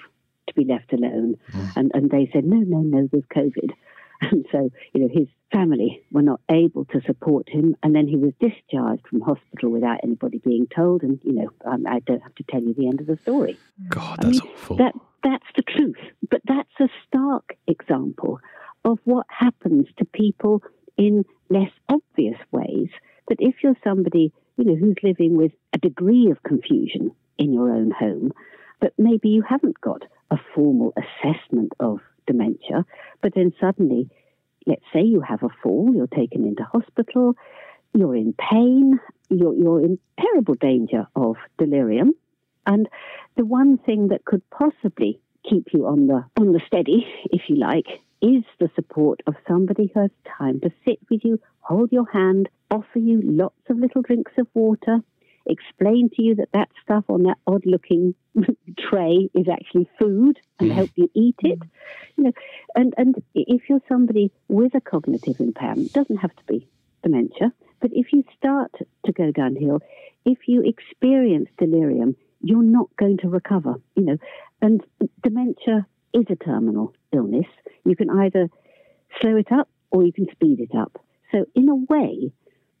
to 0.47 0.53
be 0.53 0.65
left 0.65 0.93
alone. 0.93 1.35
Mm. 1.51 1.77
And, 1.77 1.91
and 1.93 2.09
they 2.09 2.29
said, 2.33 2.45
no, 2.45 2.57
no, 2.57 2.79
no, 2.79 3.09
there's 3.11 3.23
COVID. 3.35 3.71
And 4.19 4.47
so, 4.51 4.71
you 4.93 5.01
know, 5.01 5.09
his 5.13 5.27
family 5.51 6.01
were 6.11 6.23
not 6.23 6.41
able 6.49 6.85
to 6.85 7.01
support 7.05 7.47
him. 7.47 7.75
And 7.83 7.95
then 7.95 8.07
he 8.07 8.15
was 8.15 8.33
discharged 8.39 9.07
from 9.07 9.21
hospital 9.21 9.69
without 9.69 9.99
anybody 10.03 10.39
being 10.39 10.65
told. 10.75 11.03
And, 11.03 11.19
you 11.23 11.33
know, 11.33 11.49
um, 11.65 11.85
I 11.87 11.99
don't 11.99 12.23
have 12.23 12.33
to 12.35 12.43
tell 12.49 12.61
you 12.61 12.73
the 12.73 12.87
end 12.87 12.99
of 12.99 13.05
the 13.05 13.19
story. 13.21 13.57
God, 13.89 14.17
that's 14.21 14.41
I 14.41 14.43
mean, 14.43 14.53
awful. 14.55 14.77
That, 14.77 14.93
that's 15.23 15.45
the 15.55 15.61
truth. 15.61 15.97
But 16.31 16.41
that's 16.45 16.79
a 16.79 16.89
stark 17.07 17.57
example 17.67 18.39
of 18.85 18.99
what 19.03 19.27
happens 19.29 19.87
to 19.97 20.05
people 20.05 20.63
in 20.97 21.23
less 21.49 21.71
obvious 21.87 22.39
ways. 22.51 22.89
That 23.27 23.37
if 23.39 23.55
you're 23.61 23.77
somebody, 23.83 24.33
you 24.57 24.65
know, 24.65 24.75
who's 24.75 24.97
living 25.03 25.37
with 25.37 25.51
a 25.73 25.77
degree 25.77 26.31
of 26.31 26.41
confusion 26.43 27.11
in 27.37 27.53
your 27.53 27.71
own 27.71 27.91
home, 27.91 28.31
but 28.79 28.93
maybe 28.97 29.29
you 29.29 29.43
haven't 29.47 29.79
got 29.81 30.03
a 30.31 30.37
formal 30.53 30.93
assessment 30.97 31.73
of 31.79 31.99
dementia, 32.25 32.85
but 33.21 33.33
then 33.35 33.53
suddenly, 33.59 34.09
let's 34.65 34.83
say 34.93 35.01
you 35.01 35.21
have 35.21 35.43
a 35.43 35.49
fall, 35.63 35.91
you're 35.95 36.07
taken 36.07 36.45
into 36.45 36.63
hospital, 36.63 37.35
you're 37.93 38.15
in 38.15 38.33
pain, 38.33 38.99
you're, 39.29 39.53
you're 39.53 39.81
in 39.81 39.97
terrible 40.19 40.55
danger 40.55 41.07
of 41.15 41.37
delirium, 41.57 42.13
and 42.65 42.89
the 43.37 43.45
one 43.45 43.77
thing 43.77 44.09
that 44.09 44.25
could 44.25 44.41
possibly 44.49 45.19
keep 45.49 45.67
you 45.73 45.87
on 45.87 46.07
the 46.07 46.25
on 46.37 46.51
the 46.51 46.61
steady, 46.67 47.07
if 47.31 47.43
you 47.47 47.55
like, 47.55 47.87
is 48.21 48.43
the 48.59 48.69
support 48.75 49.21
of 49.27 49.35
somebody 49.47 49.89
who 49.93 50.01
has 50.01 50.11
time 50.37 50.59
to 50.59 50.69
sit 50.85 50.99
with 51.09 51.21
you, 51.23 51.39
hold 51.59 51.91
your 51.91 52.09
hand, 52.11 52.49
offer 52.69 52.99
you 52.99 53.21
lots 53.23 53.61
of 53.69 53.77
little 53.77 54.01
drinks 54.01 54.31
of 54.37 54.47
water, 54.53 54.99
explain 55.47 56.09
to 56.15 56.21
you 56.21 56.35
that 56.35 56.49
that 56.53 56.69
stuff 56.83 57.05
on 57.09 57.23
that 57.23 57.37
odd 57.47 57.65
looking 57.65 58.15
tray 58.89 59.29
is 59.33 59.47
actually 59.51 59.89
food 59.99 60.39
and 60.59 60.71
help 60.71 60.89
you 60.95 61.09
eat 61.13 61.35
it. 61.39 61.59
You 62.15 62.25
know, 62.25 62.31
and, 62.75 62.93
and 62.97 63.15
if 63.33 63.63
you're 63.69 63.81
somebody 63.87 64.31
with 64.47 64.75
a 64.75 64.81
cognitive 64.81 65.39
impairment, 65.39 65.93
doesn't 65.93 66.17
have 66.17 66.35
to 66.35 66.43
be 66.45 66.67
dementia, 67.03 67.53
but 67.79 67.91
if 67.93 68.11
you 68.11 68.23
start 68.37 68.71
to 69.05 69.11
go 69.11 69.31
downhill, 69.31 69.79
if 70.25 70.39
you 70.47 70.63
experience 70.63 71.49
delirium, 71.57 72.15
you're 72.41 72.63
not 72.63 72.89
going 72.97 73.17
to 73.19 73.29
recover, 73.29 73.75
you 73.95 74.03
know. 74.03 74.17
And 74.61 74.83
dementia 75.23 75.85
is 76.13 76.25
a 76.29 76.35
terminal 76.35 76.93
illness. 77.13 77.45
You 77.85 77.95
can 77.95 78.09
either 78.09 78.49
slow 79.21 79.37
it 79.37 79.51
up 79.51 79.69
or 79.91 80.03
you 80.03 80.11
can 80.11 80.27
speed 80.31 80.59
it 80.59 80.75
up. 80.75 80.99
So, 81.31 81.45
in 81.55 81.69
a 81.69 81.75
way, 81.75 82.31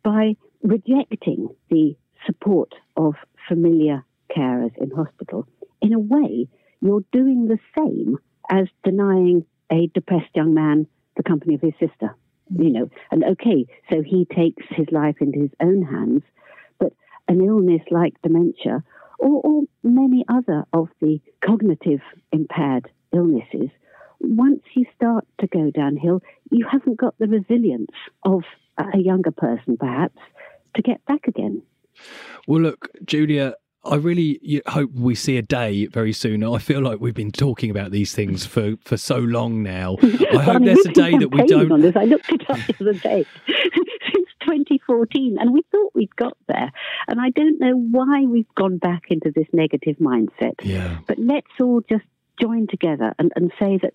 by 0.03 0.35
rejecting 0.63 1.49
the 1.69 1.95
support 2.25 2.73
of 2.95 3.15
familiar 3.47 4.03
carers 4.35 4.75
in 4.77 4.91
hospital, 4.91 5.47
in 5.81 5.93
a 5.93 5.99
way, 5.99 6.47
you're 6.81 7.03
doing 7.11 7.47
the 7.47 7.59
same 7.77 8.17
as 8.49 8.67
denying 8.83 9.45
a 9.71 9.87
depressed 9.93 10.35
young 10.35 10.53
man 10.53 10.87
the 11.15 11.23
company 11.23 11.55
of 11.55 11.61
his 11.61 11.73
sister. 11.79 12.15
Mm. 12.53 12.63
You 12.63 12.69
know, 12.71 12.89
and 13.11 13.23
okay, 13.23 13.65
so 13.89 14.01
he 14.01 14.25
takes 14.25 14.63
his 14.69 14.87
life 14.91 15.15
into 15.19 15.39
his 15.39 15.51
own 15.61 15.81
hands, 15.81 16.23
but 16.79 16.93
an 17.27 17.41
illness 17.41 17.81
like 17.91 18.13
dementia, 18.21 18.83
or, 19.19 19.41
or 19.43 19.61
many 19.83 20.23
other 20.29 20.65
of 20.73 20.89
the 21.01 21.19
cognitive 21.43 22.01
impaired 22.31 22.89
illnesses, 23.13 23.69
once 24.19 24.61
you 24.75 24.85
start 24.95 25.25
to 25.39 25.47
go 25.47 25.71
downhill, 25.71 26.21
you 26.51 26.65
haven't 26.69 26.97
got 26.97 27.17
the 27.17 27.27
resilience 27.27 27.91
of 28.23 28.43
a 28.77 28.97
younger 28.97 29.31
person, 29.31 29.77
perhaps, 29.77 30.19
to 30.75 30.81
get 30.81 31.03
back 31.05 31.27
again. 31.27 31.61
Well, 32.47 32.61
look, 32.61 32.89
Julia, 33.05 33.55
I 33.83 33.95
really 33.95 34.61
hope 34.67 34.91
we 34.93 35.15
see 35.15 35.37
a 35.37 35.41
day 35.41 35.85
very 35.85 36.13
soon. 36.13 36.43
I 36.43 36.57
feel 36.57 36.81
like 36.81 36.99
we've 36.99 37.13
been 37.13 37.31
talking 37.31 37.71
about 37.71 37.91
these 37.91 38.13
things 38.13 38.45
for, 38.45 38.75
for 38.81 38.97
so 38.97 39.17
long 39.17 39.63
now. 39.63 39.97
I 40.01 40.43
hope 40.43 40.63
there's 40.63 40.85
a 40.85 40.91
day 40.91 41.17
that 41.17 41.29
we 41.31 41.45
don't. 41.45 41.71
On 41.71 41.81
this. 41.81 41.95
I 41.95 42.03
looked 42.03 42.31
it 42.31 42.49
up 42.49 42.57
the 42.67 42.75
other 42.81 42.93
day. 42.93 43.25
Since 43.47 44.29
2014, 44.41 45.37
and 45.39 45.53
we 45.53 45.61
thought 45.71 45.91
we'd 45.93 46.15
got 46.15 46.37
there. 46.47 46.71
And 47.07 47.21
I 47.21 47.29
don't 47.29 47.59
know 47.59 47.75
why 47.75 48.25
we've 48.25 48.53
gone 48.55 48.77
back 48.77 49.03
into 49.09 49.31
this 49.33 49.47
negative 49.53 49.97
mindset. 49.97 50.55
Yeah. 50.63 50.99
But 51.07 51.19
let's 51.19 51.47
all 51.61 51.81
just 51.89 52.05
join 52.41 52.67
together 52.67 53.13
and, 53.19 53.31
and 53.35 53.51
say 53.59 53.79
that 53.81 53.93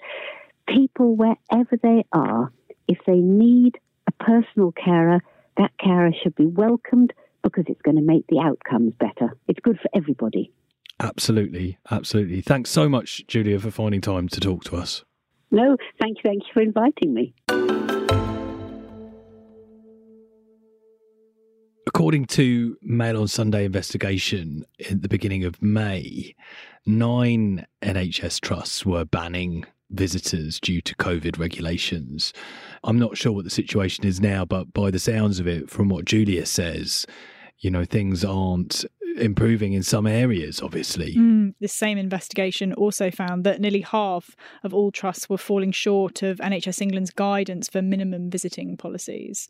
people, 0.68 1.16
wherever 1.16 1.76
they 1.82 2.04
are, 2.12 2.50
if 2.88 2.98
they 3.06 3.18
need 3.18 3.78
a 4.06 4.24
personal 4.24 4.72
carer, 4.72 5.20
that 5.58 5.70
carer 5.78 6.12
should 6.22 6.34
be 6.34 6.46
welcomed 6.46 7.12
because 7.42 7.64
it's 7.68 7.82
going 7.82 7.96
to 7.96 8.02
make 8.02 8.26
the 8.28 8.38
outcomes 8.38 8.94
better. 8.98 9.36
It's 9.48 9.60
good 9.60 9.78
for 9.80 9.88
everybody. 9.94 10.52
Absolutely, 11.00 11.78
absolutely. 11.90 12.40
Thanks 12.40 12.70
so 12.70 12.88
much, 12.88 13.26
Julia, 13.26 13.58
for 13.58 13.70
finding 13.70 14.00
time 14.00 14.28
to 14.28 14.40
talk 14.40 14.64
to 14.64 14.76
us. 14.76 15.04
No, 15.50 15.76
thank 16.00 16.18
you, 16.18 16.22
thank 16.24 16.42
you 16.42 16.52
for 16.52 16.60
inviting 16.60 17.12
me. 17.12 17.34
According 21.86 22.24
to 22.26 22.78
Mail 22.80 23.20
on 23.20 23.28
Sunday 23.28 23.66
investigation 23.66 24.64
at 24.88 25.02
the 25.02 25.08
beginning 25.08 25.44
of 25.44 25.60
May, 25.60 26.34
nine 26.86 27.66
NHS 27.82 28.40
trusts 28.40 28.86
were 28.86 29.04
banning 29.04 29.66
visitors 29.92 30.58
due 30.60 30.80
to 30.82 30.94
COVID 30.96 31.38
regulations. 31.38 32.32
I'm 32.84 32.98
not 32.98 33.16
sure 33.16 33.32
what 33.32 33.44
the 33.44 33.50
situation 33.50 34.04
is 34.04 34.20
now, 34.20 34.44
but 34.44 34.72
by 34.72 34.90
the 34.90 34.98
sounds 34.98 35.38
of 35.38 35.46
it, 35.46 35.70
from 35.70 35.88
what 35.88 36.04
Julia 36.04 36.46
says, 36.46 37.06
you 37.58 37.70
know, 37.70 37.84
things 37.84 38.24
aren't 38.24 38.84
improving 39.16 39.72
in 39.72 39.82
some 39.82 40.06
areas, 40.06 40.60
obviously. 40.62 41.14
Mm, 41.14 41.54
this 41.60 41.72
same 41.72 41.98
investigation 41.98 42.72
also 42.72 43.10
found 43.10 43.44
that 43.44 43.60
nearly 43.60 43.82
half 43.82 44.36
of 44.62 44.74
all 44.74 44.90
trusts 44.90 45.28
were 45.28 45.38
falling 45.38 45.72
short 45.72 46.22
of 46.22 46.38
NHS 46.38 46.80
England's 46.80 47.10
guidance 47.10 47.68
for 47.68 47.82
minimum 47.82 48.30
visiting 48.30 48.76
policies. 48.76 49.48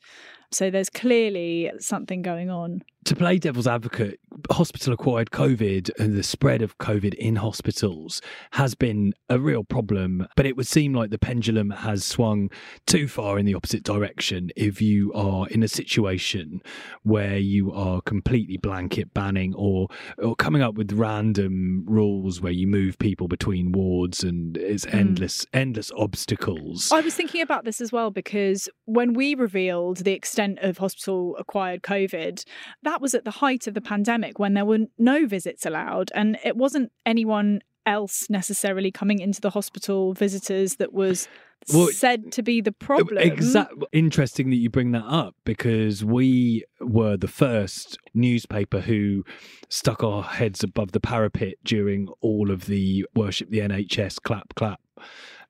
So 0.53 0.71
there's 0.71 0.91
clearly 0.91 1.71
something 1.79 2.23
going 2.23 2.51
on 2.51 2.83
to 3.05 3.17
play 3.17 3.39
devil's 3.39 3.67
advocate, 3.67 4.21
hospital 4.51 4.93
acquired 4.93 5.31
COVID 5.31 5.91
and 5.99 6.17
the 6.17 6.23
spread 6.23 6.63
of 6.63 6.79
COVID 6.79 7.15
in 7.15 7.37
hospitals 7.37 8.23
has 8.53 8.75
been 8.75 9.13
a 9.29 9.41
real 9.41 9.65
problem. 9.65 10.27
But 10.37 10.47
it 10.47 10.57
would 10.57 10.67
seem 10.67 10.93
like 10.93 11.11
the 11.11 11.19
pendulum 11.19 11.71
has 11.71 12.05
swung 12.05 12.51
too 12.87 13.09
far 13.09 13.39
in 13.39 13.47
the 13.47 13.55
opposite 13.55 13.83
direction 13.83 14.51
if 14.57 14.81
you 14.81 15.13
are 15.15 15.49
in 15.49 15.63
a 15.63 15.69
situation 15.69 16.63
where 17.03 17.39
you 17.39 17.73
are 17.73 18.01
completely 18.03 18.57
blanket 18.57 19.13
banning 19.13 19.55
or, 19.55 19.89
or 20.19 20.37
coming 20.37 20.63
up 20.63 20.75
with 20.75 20.93
random 20.93 21.85
rules 21.87 22.41
where 22.41 22.53
you 22.53 22.69
move 22.69 22.99
people 22.99 23.27
between 23.27 23.73
wards 23.73 24.23
and 24.23 24.57
it's 24.57 24.85
hmm. 24.85 24.97
endless, 24.97 25.45
mm. 25.47 25.49
endless 25.55 25.91
obstacles. 25.97 26.93
I 26.93 27.01
was 27.01 27.15
thinking 27.15 27.43
about 27.43 27.65
this 27.65 27.81
as 27.81 27.91
well 27.91 28.11
because 28.11 28.69
when 28.85 29.13
we 29.13 29.35
revealed 29.35 29.99
the 29.99 30.13
extent 30.13 30.42
of 30.61 30.79
hospital 30.79 31.37
acquired 31.39 31.83
COVID, 31.83 32.45
that 32.83 33.01
was 33.01 33.15
at 33.15 33.25
the 33.25 33.31
height 33.31 33.67
of 33.67 33.75
the 33.75 33.81
pandemic 33.81 34.39
when 34.39 34.55
there 34.55 34.65
were 34.65 34.87
no 34.99 35.27
visits 35.27 35.67
allowed, 35.67 36.11
and 36.15 36.39
it 36.45 36.57
wasn't 36.57 36.93
anyone 37.07 37.61
else 37.87 38.31
necessarily 38.31 38.91
coming 38.91 39.19
into 39.19 39.41
the 39.41 39.51
hospital 39.51 40.13
visitors 40.13 40.77
that 40.77 40.93
was 40.93 41.29
well, 41.73 41.89
said 41.89 42.33
to 42.33 42.43
be 42.43 42.61
the 42.61 42.73
problem. 42.73 43.19
Exactly. 43.19 43.87
Interesting 43.93 44.51
that 44.51 44.57
you 44.57 44.71
bring 44.71 44.93
that 44.93 45.05
up 45.05 45.35
because 45.45 46.05
we 46.05 46.65
were 46.81 47.17
the 47.17 47.29
first 47.29 47.99
newspaper 48.15 48.81
who 48.81 49.25
stuck 49.69 50.03
our 50.03 50.23
heads 50.23 50.63
above 50.63 50.93
the 50.93 51.01
parapet 51.01 51.55
during 51.65 52.09
all 52.21 52.51
of 52.51 52.67
the 52.67 53.07
worship 53.15 53.51
the 53.51 53.61
NHS 53.61 54.21
clap 54.23 54.55
clap 54.55 54.81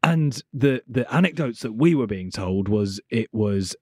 And 0.03 0.41
the 0.53 0.83
the 0.87 1.13
anecdotes 1.15 1.61
that 1.61 1.73
we 1.73 1.95
were 1.95 2.07
being 2.07 2.31
told 2.31 2.69
was 2.69 3.01
it 3.11 3.29
was 3.33 3.77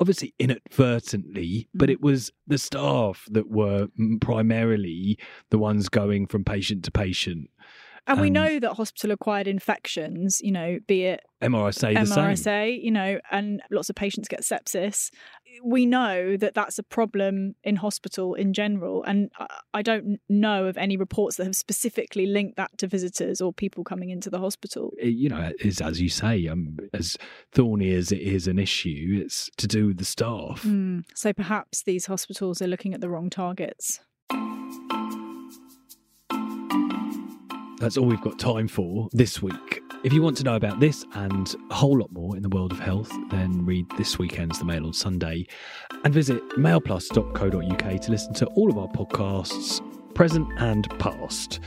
obviously 0.00 0.34
inadvertently, 0.38 1.68
but 1.74 1.88
mm. 1.88 1.92
it 1.92 2.00
was 2.00 2.30
the 2.46 2.58
staff 2.58 3.26
that 3.30 3.50
were 3.50 3.88
primarily 4.20 5.18
the 5.50 5.58
ones 5.58 5.88
going 5.88 6.26
from 6.26 6.44
patient 6.44 6.84
to 6.84 6.90
patient. 6.90 7.50
And 8.08 8.20
we 8.20 8.28
Um, 8.28 8.34
know 8.34 8.60
that 8.60 8.74
hospital 8.74 9.10
acquired 9.10 9.48
infections, 9.48 10.40
you 10.40 10.52
know, 10.52 10.78
be 10.86 11.04
it 11.04 11.22
MRSA 11.42 11.92
the 11.94 12.00
MRSA, 12.14 12.82
you 12.82 12.90
know, 12.90 13.18
and 13.30 13.60
lots 13.70 13.90
of 13.90 13.96
patients 13.96 14.28
get 14.28 14.40
sepsis. 14.42 15.10
We 15.64 15.86
know 15.86 16.36
that 16.36 16.54
that's 16.54 16.78
a 16.78 16.82
problem 16.82 17.54
in 17.64 17.76
hospital 17.76 18.34
in 18.34 18.52
general. 18.52 19.02
And 19.04 19.30
I- 19.74 19.82
don't 19.82 20.18
know 20.28 20.66
of 20.66 20.76
any 20.76 20.96
reports 20.96 21.36
that 21.36 21.44
have 21.44 21.54
specifically 21.56 22.26
linked 22.26 22.56
that 22.56 22.76
to 22.78 22.86
visitors 22.88 23.40
or 23.40 23.52
people 23.52 23.84
coming 23.84 24.10
into 24.10 24.30
the 24.30 24.38
hospital. 24.38 24.92
It- 24.98 25.08
you 25.14 25.28
know, 25.28 25.52
is 25.60 25.80
as 25.80 26.00
you 26.00 26.08
say, 26.08 26.46
um, 26.48 26.78
as 26.92 27.16
thorny 27.52 27.92
as 27.92 28.10
it 28.12 28.20
is 28.20 28.46
an 28.46 28.58
issue, 28.58 29.20
it's 29.24 29.50
to 29.58 29.66
do 29.66 29.86
with 29.88 29.98
the 29.98 30.04
staff. 30.04 30.62
Mm. 30.64 31.04
So 31.14 31.32
perhaps 31.32 31.82
these 31.82 32.06
hospitals 32.06 32.60
are 32.62 32.66
looking 32.66 32.94
at 32.94 33.00
the 33.00 33.08
wrong 33.08 33.30
targets. 33.30 34.00
That's 37.78 37.98
all 37.98 38.06
we've 38.06 38.20
got 38.22 38.38
time 38.38 38.68
for 38.68 39.08
this 39.12 39.42
week. 39.42 39.82
If 40.02 40.12
you 40.12 40.22
want 40.22 40.36
to 40.38 40.44
know 40.44 40.56
about 40.56 40.80
this 40.80 41.04
and 41.14 41.54
a 41.70 41.74
whole 41.74 41.98
lot 41.98 42.10
more 42.10 42.36
in 42.36 42.42
the 42.42 42.48
world 42.48 42.72
of 42.72 42.78
health, 42.78 43.10
then 43.30 43.66
read 43.66 43.86
this 43.98 44.18
weekend's 44.18 44.58
The 44.58 44.64
Mail 44.64 44.86
on 44.86 44.92
Sunday 44.92 45.46
and 46.04 46.14
visit 46.14 46.42
mailplus.co.uk 46.50 48.00
to 48.00 48.10
listen 48.10 48.32
to 48.34 48.46
all 48.46 48.70
of 48.70 48.78
our 48.78 48.88
podcasts, 48.88 49.82
present 50.14 50.48
and 50.58 50.88
past. 50.98 51.60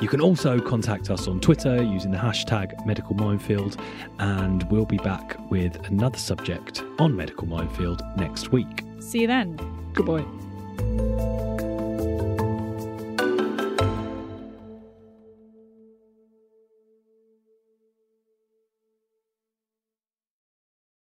You 0.00 0.08
can 0.08 0.20
also 0.20 0.58
contact 0.60 1.10
us 1.10 1.28
on 1.28 1.40
Twitter 1.40 1.82
using 1.82 2.10
the 2.10 2.18
hashtag 2.18 2.84
Medical 2.86 3.14
Minefield, 3.14 3.76
and 4.18 4.62
we'll 4.70 4.86
be 4.86 4.98
back 4.98 5.36
with 5.50 5.76
another 5.88 6.18
subject 6.18 6.82
on 6.98 7.14
Medical 7.14 7.46
Minefield 7.46 8.02
next 8.16 8.50
week. 8.50 8.82
See 9.00 9.20
you 9.20 9.26
then. 9.26 9.56
Goodbye. 9.92 11.53